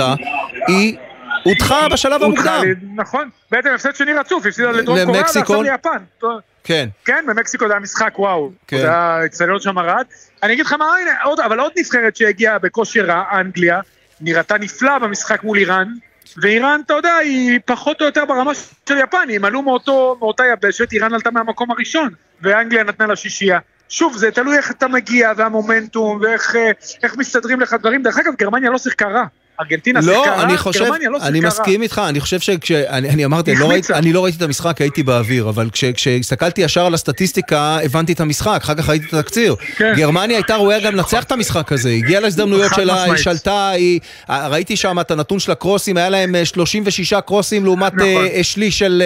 [0.68, 0.96] היא
[1.42, 2.62] הודחה בשלב המוקדם.
[2.96, 6.24] נכון, בעצם הפסד שני רצוף, הפסידה לדרום קוריאה ועכשיו ליפן.
[6.64, 6.88] כן.
[7.04, 8.52] כן, במקסיקו זה היה משחק וואו.
[8.66, 8.78] כן.
[8.78, 10.06] זה היה אצטדיון שם רעד.
[10.42, 13.80] אני אגיד לך מה, הנה, עוד, אבל עוד נבחרת שהגיעה בקושי רע, אנגליה,
[14.20, 15.88] נראתה נפלא במשחק מול איראן,
[16.36, 18.52] ואיראן, אתה יודע, היא פחות או יותר ברמה
[18.88, 22.08] של יפן, הם עלו מאותו, מאותה יבשת, איראן עלתה מהמקום הראשון,
[22.42, 23.58] ואנגליה נתנה לה שישייה.
[23.88, 26.70] שוב, זה תלוי איך אתה מגיע, והמומנטום, ואיך אה,
[27.16, 28.02] מסתדרים לך דברים.
[28.02, 29.24] דרך אגב, גרמניה לא שיחקה רע.
[29.60, 30.36] ארגנטינה לא, שיחקה רע,
[30.72, 31.28] גרמניה לא שיחקה רע.
[31.28, 34.42] אני מסכים איתך, אני חושב שכשאני אני אמרתי, אני לא, ראיתי, אני לא ראיתי את
[34.42, 39.06] המשחק, הייתי באוויר, אבל כש, כשהסתכלתי ישר על הסטטיסטיקה, הבנתי את המשחק, אחר כך ראיתי
[39.08, 39.56] את התקציר.
[39.76, 39.92] כן.
[39.96, 44.76] גרמניה הייתה ראויה גם לנצח את המשחק הזה, הגיעה להזדמנויות שלה, היא שלטה, היא, ראיתי
[44.76, 48.26] שם את הנתון של הקרוסים, היה להם 36 אה, קרוסים לעומת נכון.
[48.42, 49.02] שליש של,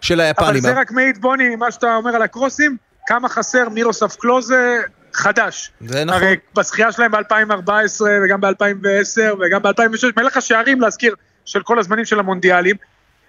[0.00, 0.48] של היפנים.
[0.48, 2.76] אבל זה רק מעיד, בוני, מה שאתה אומר על הקרוסים,
[3.08, 4.80] כמה חסר מירוסף קלוזה
[5.12, 5.72] חדש.
[5.80, 6.22] זה נכון.
[6.22, 12.18] הרי בזכייה שלהם ב-2014 וגם ב-2010 וגם ב-2006, מלך השערים להזכיר, של כל הזמנים של
[12.18, 12.76] המונדיאלים.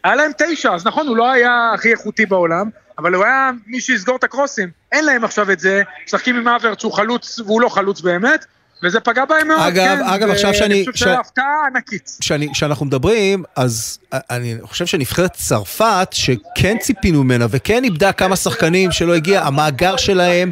[0.03, 3.81] היה להם תשע, אז נכון, הוא לא היה הכי איכותי בעולם, אבל הוא היה מי
[3.81, 4.69] שיסגור את הקרוסים.
[4.91, 8.45] אין להם עכשיו את זה, משחקים עם אברט שהוא חלוץ, והוא לא חלוץ באמת,
[8.83, 10.03] וזה פגע בהם מאוד, אגב, כן.
[10.03, 10.73] אגב, עכשיו שאני...
[10.73, 12.17] אני חושב שזו הפתעה ענקית.
[12.53, 19.15] כשאנחנו מדברים, אז אני חושב שנבחרת צרפת, שכן ציפינו ממנה וכן איבדה כמה שחקנים שלא
[19.15, 20.51] הגיע, המאגר שלהם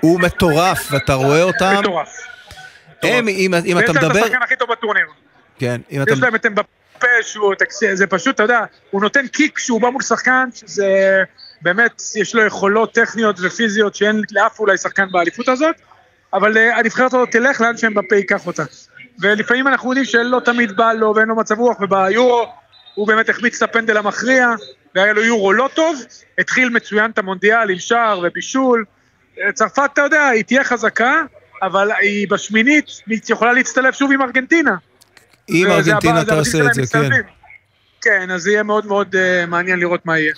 [0.00, 1.76] הוא מטורף, ואתה רואה אותם...
[1.80, 2.08] מטורף.
[3.02, 4.06] הם, אם, אם אתה מדבר...
[4.06, 5.06] ויש להם את השחקן הכי טוב בטורניר.
[5.58, 6.12] כן, אם אתה...
[6.12, 7.54] יש להם את אמבפה שהוא,
[7.92, 8.60] זה פשוט, אתה יודע,
[8.90, 11.22] הוא נותן קיק כשהוא בא מול שחקן, שזה
[11.62, 15.76] באמת, יש לו יכולות טכניות ופיזיות שאין לאף אולי שחקן באליפות הזאת,
[16.34, 18.62] אבל uh, הנבחרת הזאת תלך לאן שאמבפה ייקח אותה.
[19.20, 22.46] ולפעמים אנחנו יודעים שלא תמיד בא לו ואין לו מצב רוח, וביורו
[22.94, 24.48] הוא באמת החמיץ את הפנדל המכריע,
[24.94, 26.02] והיה לו יורו לא טוב,
[26.38, 28.84] התחיל מצוין את המונדיאל עם שער ובישול.
[29.54, 31.22] צרפת, אתה יודע, היא תהיה חזקה,
[31.62, 34.74] אבל היא בשמינית, היא יכולה להצטלב שוב עם ארגנטינה.
[35.48, 37.10] אם ארגנטינה תעשה את זה, כן.
[38.00, 40.32] כן, אז יהיה מאוד מאוד uh, מעניין לראות מה יהיה.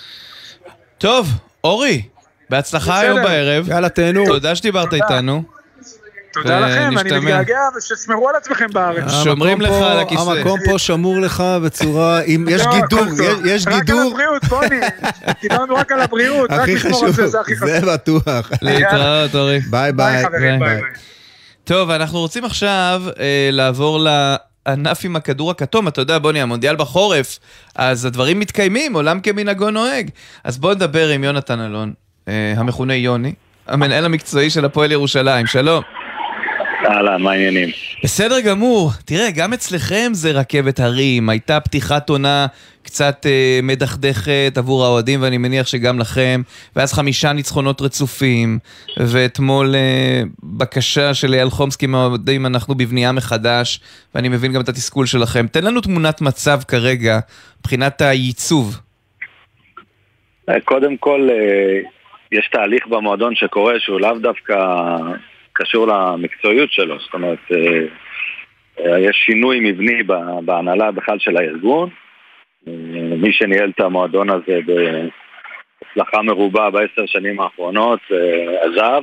[0.98, 1.28] טוב,
[1.64, 2.02] אורי,
[2.50, 3.68] בהצלחה היום בערב.
[3.68, 4.26] יאללה, תהנו.
[4.26, 5.59] תודה שדיברת איתנו.
[6.32, 9.12] תודה לכם, אני מתגעגע, ושתשמרו על עצמכם בארץ.
[9.24, 10.20] שומרים לך על הכיסא.
[10.20, 13.04] המקום פה שמור לך בצורה, אם יש גידור,
[13.44, 13.80] יש גידור.
[13.80, 14.80] רק על הבריאות, בוני.
[15.42, 17.68] דיברנו רק על הבריאות, רק לשמור על זה, זה הכי חשוב.
[17.68, 18.50] זה בטוח.
[18.62, 19.58] להתראות, אורי.
[19.70, 20.24] ביי ביי.
[21.64, 23.02] טוב, אנחנו רוצים עכשיו
[23.52, 24.06] לעבור
[24.66, 25.88] לענף עם הכדור הכתום.
[25.88, 27.38] אתה יודע, בוני, המונדיאל בחורף,
[27.76, 30.10] אז הדברים מתקיימים, עולם כמנהגו נוהג.
[30.44, 31.92] אז בוא נדבר עם יונתן אלון,
[32.56, 33.34] המכונה יוני,
[33.66, 35.46] המנהל המקצועי של הפועל ירושלים.
[35.46, 35.82] שלום.
[36.86, 37.68] אהלן, מה העניינים?
[38.04, 38.90] בסדר גמור.
[39.04, 41.28] תראה, גם אצלכם זה רכבת הרים.
[41.28, 42.46] הייתה פתיחת עונה
[42.82, 46.42] קצת אה, מדכדכת עבור האוהדים, ואני מניח שגם לכם.
[46.76, 48.58] ואז חמישה ניצחונות רצופים,
[48.96, 53.80] ואתמול אה, בקשה של אייל חומסקי מהאוהדים, אנחנו בבנייה מחדש,
[54.14, 55.46] ואני מבין גם את התסכול שלכם.
[55.46, 57.18] תן לנו תמונת מצב כרגע,
[57.60, 58.80] מבחינת הייצוב.
[60.64, 61.80] קודם כל, אה,
[62.32, 64.54] יש תהליך במועדון שקורה שהוא לאו דווקא...
[65.60, 67.38] קשור למקצועיות שלו, זאת אומרת,
[68.78, 70.02] יש שינוי מבני
[70.44, 71.90] בהנהלה בכלל של הארגון.
[73.16, 78.00] מי שניהל את המועדון הזה בהצלחה מרובה בעשר שנים האחרונות
[78.60, 79.02] עזב,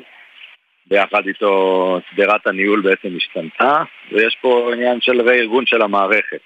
[0.88, 6.42] ביחד איתו שדרת הניהול בעצם השתנתה, ויש פה עניין של רה-ארגון של המערכת,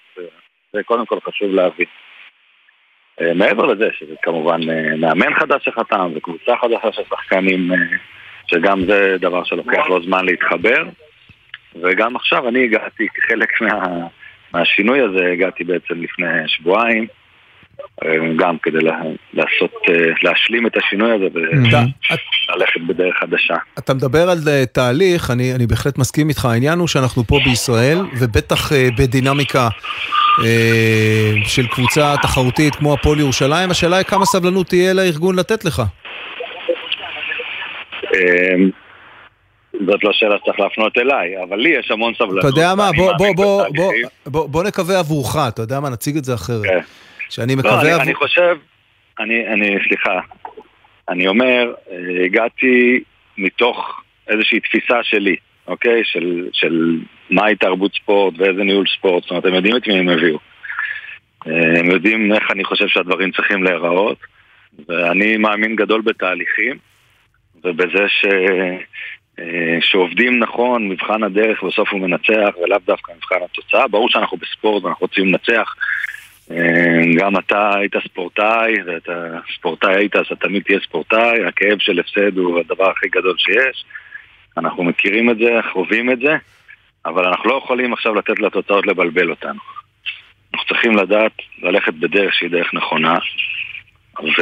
[0.74, 1.86] זה קודם כל חשוב להבין.
[3.36, 4.62] מעבר לזה, שזה כמובן
[4.98, 7.72] מאמן חדש שחתם וקבוצה חדשה של שחקנים
[8.52, 10.84] שגם זה דבר שלוקח לו זמן להתחבר.
[11.84, 14.08] וגם עכשיו אני הגעתי כחלק מה,
[14.54, 17.08] מהשינוי הזה, הגעתי בעצם לפני שבועיים,
[18.38, 18.80] גם כדי
[19.34, 19.74] לעשות,
[20.24, 23.56] להשלים את השינוי הזה וללכת בדרך חדשה.
[23.80, 24.38] אתה מדבר על
[24.74, 29.68] תהליך, אני, אני בהחלט מסכים איתך, העניין הוא שאנחנו פה בישראל, ובטח בדינמיקה
[31.46, 35.82] של קבוצה תחרותית כמו הפועל ירושלים, השאלה היא כמה סבלנות תהיה לארגון לתת לך.
[39.86, 42.40] זאת לא שאלה שצריך להפנות אליי, אבל לי יש המון סבלנות.
[42.40, 43.94] אתה יודע מה, בוא, בוא, בוא, בוא,
[44.26, 46.64] בוא, בוא נקווה עבורך, אתה יודע מה, נציג את זה אחרת.
[46.64, 46.80] כן.
[47.30, 47.82] שאני לא, מקווה...
[47.82, 48.04] אני, עבור...
[48.04, 48.58] אני חושב,
[49.20, 50.20] אני, אני, סליחה,
[51.10, 51.74] אני אומר,
[52.26, 53.04] הגעתי
[53.38, 55.36] מתוך איזושהי תפיסה שלי,
[55.68, 56.02] אוקיי?
[56.04, 56.98] של, של
[57.30, 60.38] מהי תרבות ספורט ואיזה ניהול ספורט, זאת אומרת, הם יודעים את מי הם הביאו.
[61.46, 64.18] הם יודעים איך אני חושב שהדברים צריכים להיראות,
[64.88, 66.78] ואני מאמין גדול בתהליכים.
[67.64, 68.26] ובזה ש...
[69.82, 73.88] שעובדים נכון, מבחן הדרך בסוף הוא מנצח ולאו דווקא מבחן התוצאה.
[73.88, 75.76] ברור שאנחנו בספורט ואנחנו רוצים לנצח.
[77.18, 82.38] גם אתה היית ספורטאי, ואתה ספורטאי היית אז אתה תמיד תהיה ספורטאי, הכאב של הפסד
[82.38, 83.86] הוא הדבר הכי גדול שיש.
[84.58, 86.36] אנחנו מכירים את זה, חווים את זה,
[87.06, 89.60] אבל אנחנו לא יכולים עכשיו לתת לתוצאות לבלבל אותנו.
[90.54, 91.32] אנחנו צריכים לדעת
[91.62, 93.18] ללכת בדרך שהיא דרך נכונה,
[94.20, 94.42] ו...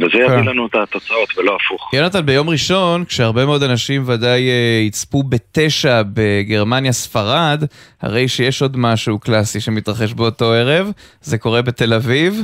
[0.00, 1.94] וזה יביא לנו את התוצאות ולא הפוך.
[1.94, 4.40] יונתן, ביום ראשון, כשהרבה מאוד אנשים ודאי
[4.86, 7.64] יצפו בתשע בגרמניה ספרד,
[8.02, 10.90] הרי שיש עוד משהו קלאסי שמתרחש באותו ערב,
[11.22, 12.40] זה קורה בתל אביב,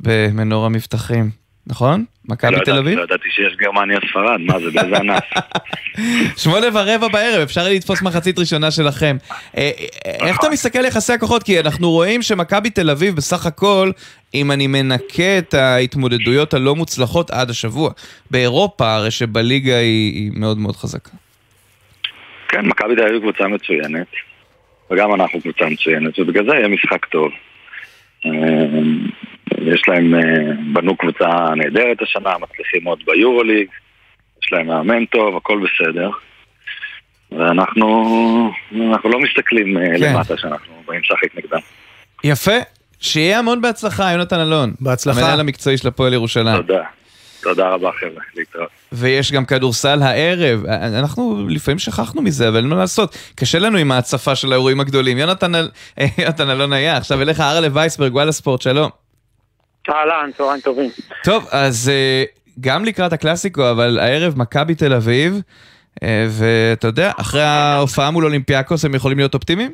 [0.00, 1.30] במנור המבטחים.
[1.68, 2.04] נכון?
[2.28, 2.98] מכבי לא תל אביב?
[2.98, 5.24] לא ידעתי שיש גרמניה ספרד, מה זה, באיזה ענף?
[6.42, 9.16] שמונה ורבע בערב, אפשר לתפוס מחצית ראשונה שלכם.
[10.04, 11.42] איך אתה מסתכל על יחסי הכוחות?
[11.42, 13.90] כי אנחנו רואים שמכבי תל אביב בסך הכל,
[14.34, 17.90] אם אני מנקה את ההתמודדויות הלא מוצלחות עד השבוע,
[18.30, 21.10] באירופה הרי שבליגה היא, היא מאוד מאוד חזקה.
[22.48, 24.06] כן, מכבי תל אביב קבוצה מצוינת,
[24.90, 27.30] וגם אנחנו קבוצה מצוינת, ובגלל זה יהיה משחק טוב.
[29.72, 30.14] יש להם,
[30.72, 33.68] בנו קבוצה נהדרת השנה, מצליחים מאוד ביורוליג,
[34.44, 36.10] יש להם מאמן טוב, הכל בסדר.
[37.32, 37.86] ואנחנו
[38.90, 40.14] אנחנו לא מסתכלים כן.
[40.14, 41.58] למטה שאנחנו באים לשחק נגדם.
[42.24, 42.56] יפה.
[43.00, 44.72] שיהיה המון בהצלחה, יונתן אלון.
[44.80, 45.20] בהצלחה.
[45.20, 46.56] המנהל המקצועי של הפועל ירושלים.
[46.56, 46.82] תודה.
[47.42, 48.68] תודה רבה חבר'ה, להתראות.
[48.92, 53.92] ויש גם כדורסל הערב, אנחנו לפעמים שכחנו מזה, אבל אין מה לעשות, קשה לנו עם
[53.92, 55.18] ההצפה של האירועים הגדולים.
[55.18, 55.52] יונתן,
[56.18, 59.07] יונתן אלון היה, עכשיו אליך ארלה וייסברג, וואלה ספורט, שלום.
[59.90, 60.90] אהלן, צהריים טובים.
[61.24, 62.24] טוב, אז אה,
[62.60, 65.40] גם לקראת הקלאסיקו, אבל הערב מכבי תל אביב,
[66.02, 69.70] אה, ואתה יודע, אחרי ההופעה מול אולימפיאקוס הם יכולים להיות אופטימיים?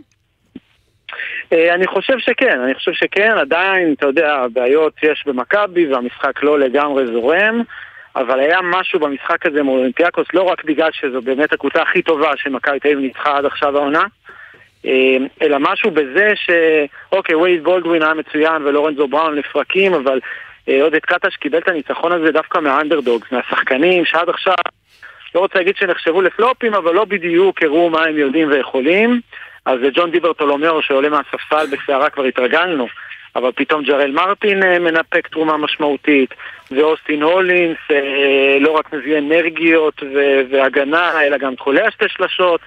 [1.53, 6.59] אה, אני חושב שכן, אני חושב שכן, עדיין, אתה יודע, בעיות יש במכבי והמשחק לא
[6.59, 7.63] לגמרי זורם,
[8.17, 12.31] אבל היה משהו במשחק הזה מול אולימפיאקוס, לא רק בגלל שזו באמת הקבוצה הכי טובה
[12.37, 14.05] שמכבי תל אביב ניצחה עד עכשיו העונה,
[15.43, 16.51] אלא משהו בזה ש...
[17.13, 20.21] אוקיי, וייד בולדווין היה מצוין ולורנזו בראון לפרקים, אבל
[20.69, 24.55] אה, עודד קטש קיבל את הניצחון הזה דווקא מהאנדרדוגס, מהשחקנים שעד עכשיו,
[25.35, 29.21] לא רוצה להגיד שנחשבו לפלופים, אבל לא בדיוק הראו מה הם יודעים ויכולים.
[29.67, 32.89] אז ג'ון דיברטולומיאו שעולה מהספסל בסערה כבר התרגלנו,
[33.37, 36.35] אבל פתאום ג'רל מרטין אה, מנפק תרומה משמעותית,
[36.71, 40.03] ואוסטין הולינס אה, לא רק מביא אנרגיות
[40.51, 42.61] והגנה, אלא גם קולע שתי שלשות,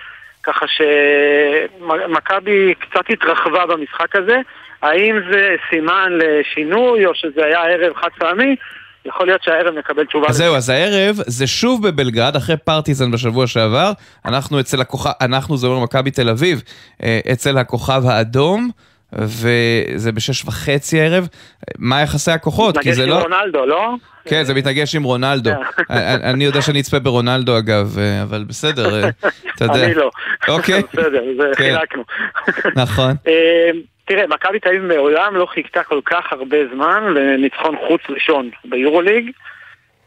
[0.48, 4.38] ככה שמכבי קצת התרחבה במשחק הזה.
[4.82, 8.56] האם זה סימן לשינוי, או שזה היה ערב חד פעמי?
[9.06, 10.28] יכול להיות שהערב נקבל תשובה.
[10.30, 13.92] אז זהו, אז הערב זה שוב בבלגרד, אחרי פרטיזן בשבוע שעבר.
[14.26, 16.64] אנחנו אצל הכוכב, אנחנו זה אומר מכבי תל אביב,
[17.04, 18.70] אה, אצל הכוכב האדום.
[19.14, 21.28] וזה בשש וחצי הערב.
[21.80, 22.78] מה יחסי הכוחות?
[22.78, 23.18] כי זה לא...
[23.18, 23.94] מתנגש עם רונלדו, לא?
[24.26, 25.50] כן, זה מתנגש עם רונלדו.
[25.92, 26.16] אה.
[26.16, 29.10] אני יודע שאני אצפה ברונלדו אגב, אה, אבל בסדר,
[29.56, 29.86] אתה יודע.
[29.86, 30.12] אני לא.
[30.48, 30.82] אוקיי.
[30.94, 31.24] בסדר,
[31.58, 31.64] כן.
[31.64, 32.04] חילקנו.
[32.84, 33.12] נכון.
[34.06, 39.32] תראה, מכבי תל אביב מעולם לא חיכתה כל כך הרבה זמן לניצחון חוץ ראשון ביורוליג,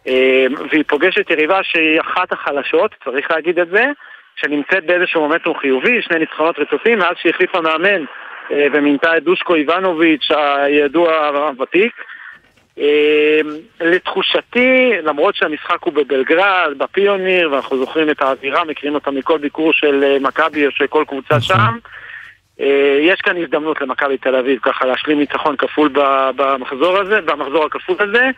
[0.07, 3.85] אה, והיא פוגשת יריבה שהיא אחת החלשות, צריך להגיד את זה,
[4.37, 8.07] שנמצאת באיזשהו מומנטום חיובי, שני ניצחונות רצופים, מאז שהחליפה מאמן אה,
[8.51, 11.93] ומינתה את דושקו איבנוביץ' הידוע הוותיק.
[12.79, 13.41] אה,
[13.81, 20.19] לתחושתי, למרות שהמשחק הוא בבלגרד, בפיוניר, ואנחנו זוכרים את האווירה, מכירים אותה מכל ביקור של
[20.21, 21.41] מכבי או של כל קבוצה נכון.
[21.41, 21.79] שם,
[22.61, 25.91] אה, יש כאן הזדמנות למכבי תל אביב ככה להשלים ניצחון כפול
[26.37, 28.31] במחזור הזה, במחזור הכפול הזה.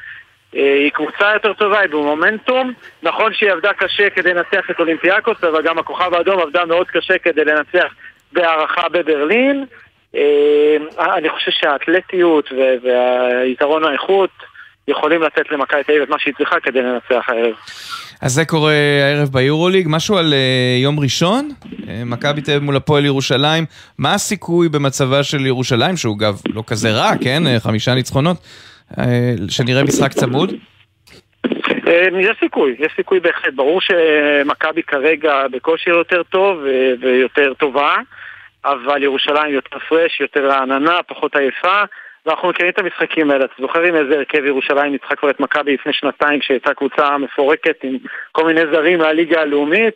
[0.56, 2.72] אה, היא קבוצה יותר טובה, היא במומנטום.
[3.02, 7.18] נכון שהיא עבדה קשה כדי לנצח את אולימפיאקוס, אבל גם הכוכב האדום עבדה מאוד קשה
[7.18, 7.94] כדי לנצח
[8.32, 9.64] בהערכה בברלין.
[10.14, 10.76] אה,
[11.16, 12.48] אני חושב שהאתלטיות
[12.82, 14.30] והיתרון האיכות
[14.88, 17.54] יכולים לתת למכבי תל אביב את מה שהיא צריכה כדי לנצח הערב.
[18.22, 19.86] אז זה קורה הערב ביורוליג.
[19.90, 21.48] משהו על uh, יום ראשון?
[21.62, 23.64] Uh, מכבי תל אביב מול הפועל ירושלים.
[23.98, 27.42] מה הסיכוי במצבה של ירושלים, שהוא אגב לא כזה רע, כן?
[27.46, 28.36] Uh, חמישה ניצחונות,
[28.92, 29.00] uh,
[29.48, 30.52] שנראה משחק צמוד?
[32.20, 33.54] יש סיכוי, יש סיכוי בהחלט.
[33.54, 36.58] ברור שמכבי כרגע בכושר יותר טוב
[37.00, 37.94] ויותר טובה,
[38.64, 41.82] אבל ירושלים יותר פרש, יותר רעננה, פחות עייפה.
[42.26, 43.44] ואנחנו מכירים את המשחקים האלה.
[43.44, 47.96] אתם זוכרים איזה הרכב ירושלים ניצחה כבר את מכבי לפני שנתיים כשהייתה קבוצה מפורקת עם
[48.32, 49.94] כל מיני זרים מהליגה הלאומית?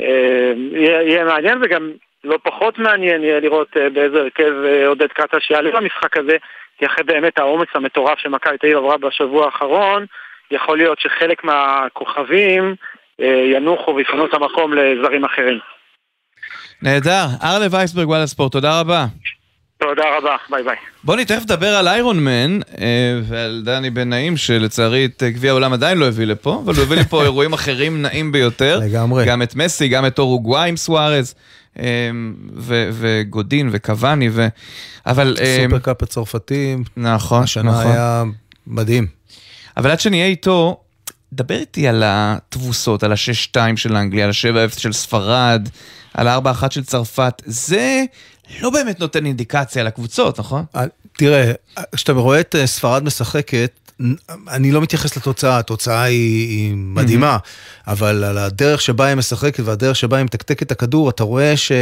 [0.00, 1.92] אה, יהיה, יהיה מעניין וגם
[2.24, 6.36] לא פחות מעניין יהיה לראות אה, באיזה הרכב אה, עודד קטש יעלה במשחק הזה,
[6.78, 10.06] כי אחרי באמת האומץ המטורף שמכבי תל עברה בשבוע האחרון,
[10.50, 12.74] יכול להיות שחלק מהכוכבים
[13.52, 15.58] ינוחו ויפנו את המקום לזרים אחרים.
[16.82, 17.26] נהדר.
[17.42, 19.06] ארלה וייסברג, וואלה ספורט, תודה רבה.
[19.78, 20.76] תודה רבה, ביי ביי.
[21.04, 25.72] בוא תכף נדבר על איירון מן אה, ועל דני בן נעים, שלצערי את גביע העולם
[25.72, 28.78] עדיין לא הביא לפה, אבל הוא הביא לפה אירועים אחרים נעים ביותר.
[28.78, 29.26] לגמרי.
[29.26, 31.34] גם את מסי, גם את אורוגוואי עם סוארז,
[31.78, 32.10] אה,
[32.92, 34.48] וגודין וקוואני, ו...
[35.06, 35.36] אבל...
[35.40, 36.76] אה, סופרקאפ הצרפתי.
[36.96, 37.92] נכון, השנה נכון.
[37.92, 38.24] היה
[38.66, 39.06] מדהים.
[39.76, 40.80] אבל עד שנהיה איתו,
[41.32, 45.68] דבר איתי על התבוסות, על ה-6-2 של אנגליה, על ה-7-0 של ספרד,
[46.18, 47.42] על ה-4-1 של צרפת.
[47.46, 48.04] זה
[48.60, 50.64] לא באמת נותן אינדיקציה לקבוצות, נכון?
[50.76, 50.84] אה,
[51.16, 51.52] תראה,
[51.94, 53.70] כשאתה רואה את אה, ספרד משחקת,
[54.48, 57.90] אני לא מתייחס לתוצאה, התוצאה היא, היא מדהימה, mm-hmm.
[57.90, 61.72] אבל על הדרך שבה היא משחקת והדרך שבה היא מתקתקת את הכדור, אתה רואה ש,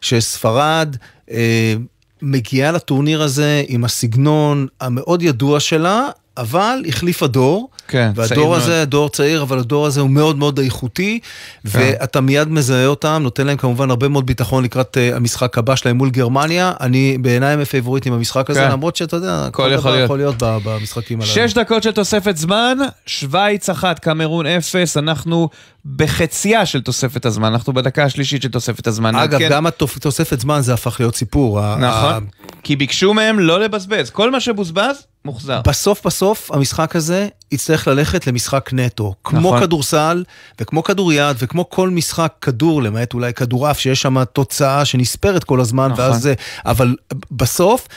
[0.00, 0.96] שספרד
[1.30, 1.74] אה,
[2.22, 8.88] מגיעה לטורניר הזה עם הסגנון המאוד ידוע שלה, אבל החליפה דור, כן, והדור הזה, מאוד.
[8.88, 11.28] דור צעיר, אבל הדור הזה הוא מאוד מאוד איכותי, כן.
[11.64, 15.96] ואתה מיד מזהה אותם, נותן להם כמובן הרבה מאוד ביטחון לקראת uh, המשחק הבא שלהם
[15.96, 16.72] מול גרמניה.
[16.80, 18.70] אני בעיניי הם פייבוריטים במשחק הזה, כן.
[18.70, 21.32] למרות שאתה יודע, כל דבר יכול להיות, יכול להיות במשחקים הללו.
[21.32, 25.48] שש דקות של תוספת זמן, שווייץ אחת, קמרון אפס, אנחנו
[25.96, 29.16] בחצייה של תוספת הזמן, אנחנו בדקה השלישית של תוספת הזמן.
[29.16, 29.48] אגב, כן.
[29.50, 31.76] גם התוספת זמן זה הפך להיות סיפור.
[31.76, 32.26] נכון,
[32.62, 35.60] כי ביקשו מהם לא לבזבז, כל מה שבוזבז, מוחזר.
[35.66, 39.14] בסוף בסוף המשחק הזה יצטרך ללכת למשחק נטו.
[39.24, 39.60] כמו נכון.
[39.60, 40.24] כדורסל
[40.60, 45.90] וכמו כדוריד וכמו כל משחק כדור, למעט אולי כדורעף, שיש שם תוצאה שנספרת כל הזמן,
[45.90, 46.04] נכון.
[46.04, 46.34] ואז זה...
[46.64, 46.96] אבל
[47.30, 47.88] בסוף...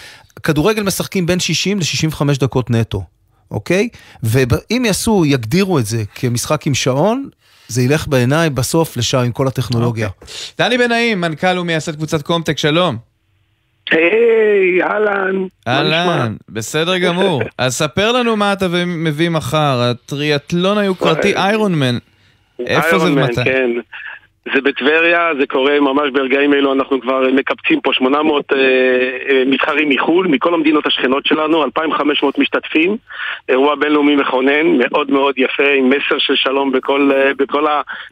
[0.43, 3.03] כדורגל משחקים בין 60 ל-65 דקות נטו,
[3.51, 3.89] אוקיי?
[4.23, 7.29] ואם יעשו, יגדירו את זה כמשחק עם שעון,
[7.67, 10.07] זה ילך בעיניי בסוף לשם עם כל הטכנולוגיה.
[10.07, 10.27] אוקיי.
[10.57, 13.12] דני בן נעים, מנכ"ל ומייסד קבוצת קומטק, שלום.
[13.91, 15.45] היי, אהלן.
[15.67, 17.41] אהלן, בסדר גמור.
[17.57, 21.97] אז ספר לנו מה אתה מביא מחר, הטריאטלון היוקרתי איירון מן.
[22.59, 23.43] איפה זה ומתי?
[23.43, 23.69] כן.
[24.45, 28.57] זה בטבריה, זה קורה ממש ברגעים אלו, אנחנו כבר מקבצים פה 800 אה,
[29.29, 32.97] אה, מתחרים מחו"ל, מכל המדינות השכנות שלנו, 2,500 משתתפים,
[33.49, 37.65] אירוע בינלאומי מכונן, מאוד מאוד יפה, עם מסר של שלום בכל, אה, בכל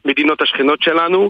[0.06, 1.30] המדינות השכנות שלנו.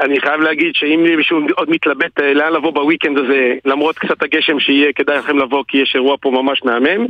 [0.00, 4.60] אני חייב להגיד שאם מישהו עוד מתלבט אה, לאן לבוא בוויקנד הזה, למרות קצת הגשם
[4.60, 7.06] שיהיה, כדאי לכם לבוא כי יש אירוע פה ממש מהמם.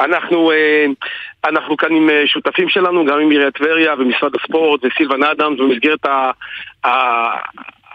[0.00, 0.86] אנחנו, אה,
[1.44, 6.06] אנחנו כאן עם אה, שותפים שלנו, גם עם עיריית טבריה ומשרד הספורט וסילבן אדמס במסגרת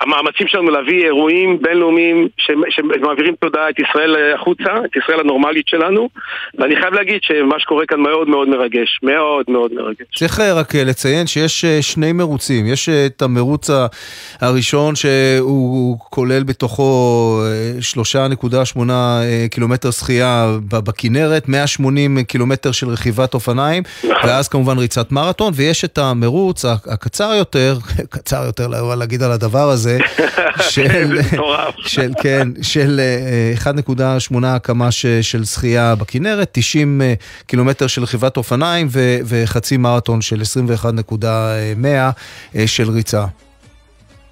[0.02, 2.28] המאמצים שלנו להביא אירועים בינלאומיים
[2.70, 6.10] שמעבירים תודעה את ישראל החוצה, את ישראל הנורמלית שלנו
[6.58, 10.06] ואני חייב להגיד שמה שקורה כאן מאוד מאוד מרגש, מאוד מאוד מרגש.
[10.16, 13.70] צריך רק לציין שיש אה, שני מרוצים, יש אה, את המרוץ
[14.41, 17.41] הראשון שהוא כולל בתוכו
[17.96, 24.30] 3.8 אה, קילומטר שחייה בכנרת, 180 קילומטר של רכיבת אופניים נכון.
[24.30, 27.78] ואז כמובן ריצת מרתון ויש את המרוץ הקצר יותר,
[28.14, 29.98] קצר יותר להגיד על הדבר הזה הזה,
[30.74, 31.18] של,
[31.78, 33.00] של, כן, של
[33.64, 37.14] 1.8 אה, קמ"ש של שחייה בכנרת, 90 אה,
[37.48, 43.26] קילומטר של רכיבת אופניים ו, וחצי מרתון של 21.100 אה, של ריצה.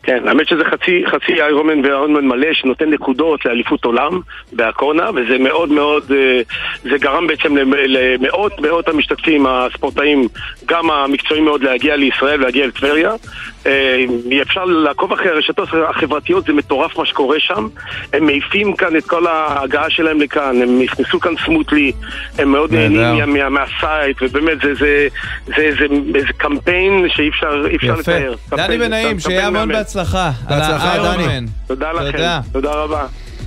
[0.05, 4.19] כן, האמת שזה חצי, חצי איירומן ואיירומן מלא שנותן נקודות לאליפות עולם
[4.51, 6.03] באקונה וזה מאוד מאוד,
[6.83, 10.27] זה גרם בעצם למאות מאות המשתתפים, הספורטאים,
[10.65, 13.11] גם המקצועיים מאוד להגיע לישראל ולהגיע לטבריה
[14.41, 17.67] אפשר לעקוב אחרי הרשתות החברתיות, זה מטורף מה שקורה שם
[18.13, 21.91] הם מעיפים כאן את כל ההגעה שלהם לכאן, הם נכנסו כאן סמוטלי
[22.37, 25.07] הם מאוד נהנים מה, מהסייט ובאמת זה, זה,
[25.47, 27.55] זה, זה, זה, זה קמפיין שאי אפשר
[27.99, 28.33] לתאר.
[28.47, 28.55] יפה.
[28.55, 30.31] דני בן נעים, שיהיה המון בהצלחה.
[30.49, 30.59] בהצלחה.
[30.59, 31.47] בהצלחה, דני.
[31.67, 32.39] תודה לכם.
[32.51, 33.05] תודה רבה.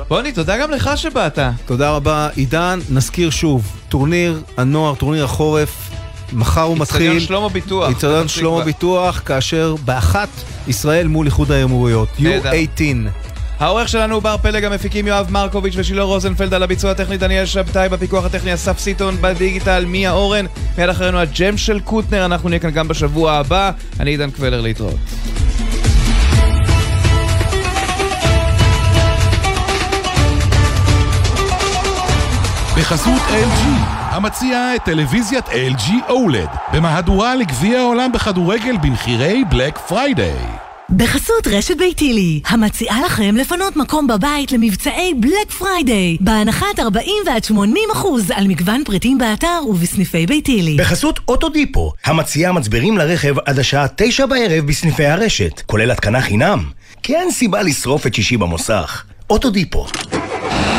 [0.08, 1.38] בוני, תודה גם לך שבאת.
[1.66, 2.28] תודה רבה.
[2.36, 5.90] עידן, נזכיר שוב, טורניר הנוער, טורניר החורף,
[6.32, 7.02] מחר הוא מתחיל.
[7.02, 7.88] איצטדיון שלמה ביטוח.
[7.88, 10.28] איצטדיון שלמה ביטוח, כאשר באחת
[10.68, 12.08] ישראל מול איחוד האמירויות.
[12.18, 12.82] U18.
[13.58, 17.88] העורך שלנו הוא בר פלג, המפיקים יואב מרקוביץ' ושילה רוזנפלד על הביצוע הטכני דניאל שבתאי,
[17.88, 20.46] בפיקוח הטכני אסף סיטון, בדיגיטל מיה אורן,
[20.78, 23.70] מיד אחרינו הג'ם של קוטנר, אנחנו נהיה כאן גם בשבוע הבא.
[24.00, 24.98] אני עידן קבלר להתראות.
[32.76, 33.75] בחסות LG,
[34.16, 40.38] המציעה את טלוויזיית LG OLED, במהדורה לגביע העולם בכדורגל במחירי בלק פריידיי.
[40.90, 47.84] בחסות רשת ביתילי, המציעה לכם לפנות מקום בבית למבצעי בלק פריידיי, בהנחת 40 ועד 80
[47.92, 50.76] אחוז על מגוון פריטים באתר ובסניפי ביתילי.
[50.76, 56.64] בחסות אוטודיפו, המציעה מצברים לרכב עד השעה 9 בערב בסניפי הרשת, כולל התקנה חינם.
[57.02, 59.04] כי אין סיבה לשרוף את שישי במוסך.
[59.30, 59.86] אוטודיפו.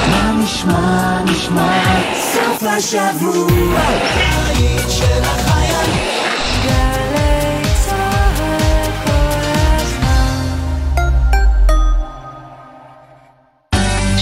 [0.10, 3.82] מה נשמע, נשמע, סוף השבוע,
[4.90, 5.24] של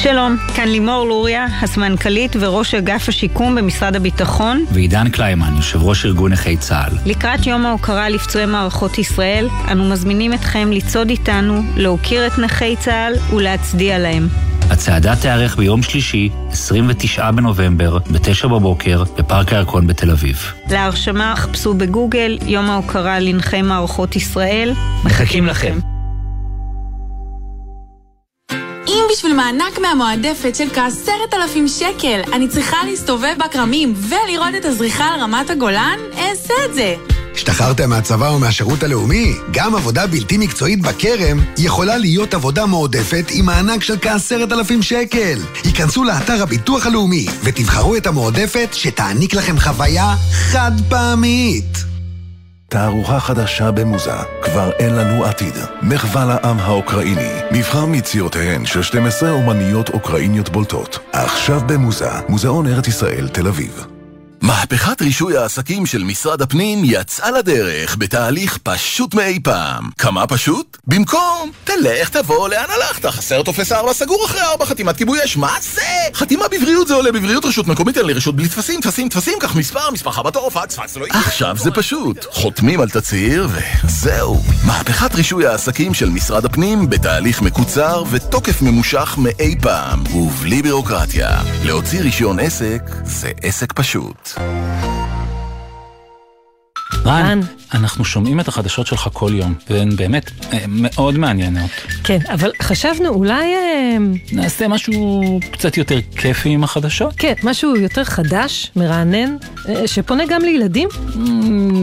[0.06, 4.66] שלום, כאן לימור לוריה, הסמנכ"לית וראש אגף השיקום במשרד הביטחון.
[4.72, 6.98] ועידן קליימן, יושב ראש ארגון נכי צה"ל.
[7.06, 13.14] לקראת יום ההוקרה לפצועי מערכות ישראל, אנו מזמינים אתכם לצעוד איתנו, להוקיר את נכי צה"ל
[13.36, 14.28] ולהצדיע להם.
[14.70, 20.38] הצעדה תיארך ביום שלישי, 29 בנובמבר, ב-9 בבוקר, בפארק הירקון בתל אביב.
[20.70, 24.74] להרשמה חפשו בגוגל יום ההוקרה לנכי מערכות ישראל.
[25.04, 25.80] מחכים לכם.
[28.88, 35.06] אם בשביל מענק מהמועדפת של כעשרת אלפים שקל אני צריכה להסתובב בכרמים ולראות את הזריחה
[35.06, 36.96] על רמת הגולן, אעשה את זה.
[37.50, 39.34] השתחררתם מהצבא או מהשירות הלאומי?
[39.52, 45.40] גם עבודה בלתי מקצועית בכרם יכולה להיות עבודה מועדפת עם מענק של כעשרת אלפים שקל.
[45.64, 51.78] היכנסו לאתר הביטוח הלאומי ותבחרו את המועדפת שתעניק לכם חוויה חד פעמית.
[52.70, 55.56] תערוכה חדשה במוזה, כבר אין לנו עתיד.
[55.82, 61.00] מחווה לעם האוקראיני, מבחר מיצירותיהן של 12 אומניות אוקראיניות בולטות.
[61.12, 63.95] עכשיו במוזה, מוזיאון ארץ ישראל, תל אביב.
[64.42, 69.90] מהפכת רישוי העסקים של משרד הפנים יצאה לדרך בתהליך פשוט מאי פעם.
[69.98, 70.78] כמה פשוט?
[70.88, 73.06] במקום, תלך, תבוא, לאן הלכת?
[73.06, 75.82] חסר טופס 4 סגור אחרי 4 חתימת כיבוי אש, מה זה?
[76.14, 79.56] חתימה בבריאות זה עולה בבריאות רשות מקומית, אין לי רשות בלי טפסים, טפסים, טפסים, קח
[79.56, 82.26] מספר, מספר בתור, פקס, פקס, לא עכשיו זה פשוט.
[82.32, 83.48] חותמים על תצהיר
[83.84, 84.42] וזהו.
[84.66, 91.30] מהפכת רישוי העסקים של משרד הפנים בתהליך מקוצר ותוקף ממושך מאי פעם, ובלי בירוקרטיה.
[91.64, 94.35] להוציא רישיון עסק זה עסק פשוט.
[97.06, 97.40] Lan.
[97.40, 97.40] Lan.
[97.76, 101.70] אנחנו שומעים את החדשות שלך כל יום, והן באמת אה, מאוד מעניינות.
[102.04, 103.54] כן, אבל חשבנו אולי...
[103.56, 103.98] אה,
[104.32, 107.14] נעשה משהו קצת יותר כיפי עם החדשות?
[107.18, 109.36] כן, משהו יותר חדש, מרענן,
[109.70, 110.90] אה, שפונה גם לילדים?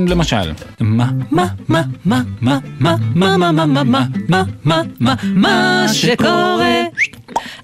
[0.08, 5.14] למשל, מה, מה, מה, מה, מה, מה, מה, מה, מה, מה, מה, מה, מה, מה,
[5.24, 6.82] מה שקורה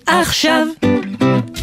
[0.06, 0.66] עכשיו.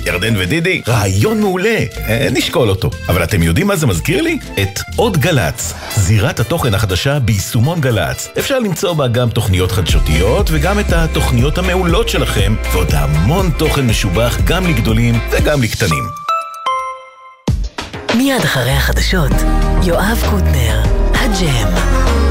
[0.05, 2.89] ירדן ודידי, רעיון מעולה, אה, נשקול אותו.
[3.09, 4.38] אבל אתם יודעים מה זה מזכיר לי?
[4.61, 8.30] את עוד גל"צ, זירת התוכן החדשה ביישומון גל"צ.
[8.39, 14.38] אפשר למצוא בה גם תוכניות חדשותיות וגם את התוכניות המעולות שלכם, ועוד המון תוכן משובח
[14.43, 16.03] גם לגדולים וגם לקטנים.
[18.18, 19.32] מיד אחרי החדשות,
[19.84, 20.84] יואב קוטנר,
[21.14, 22.24] הג'ם.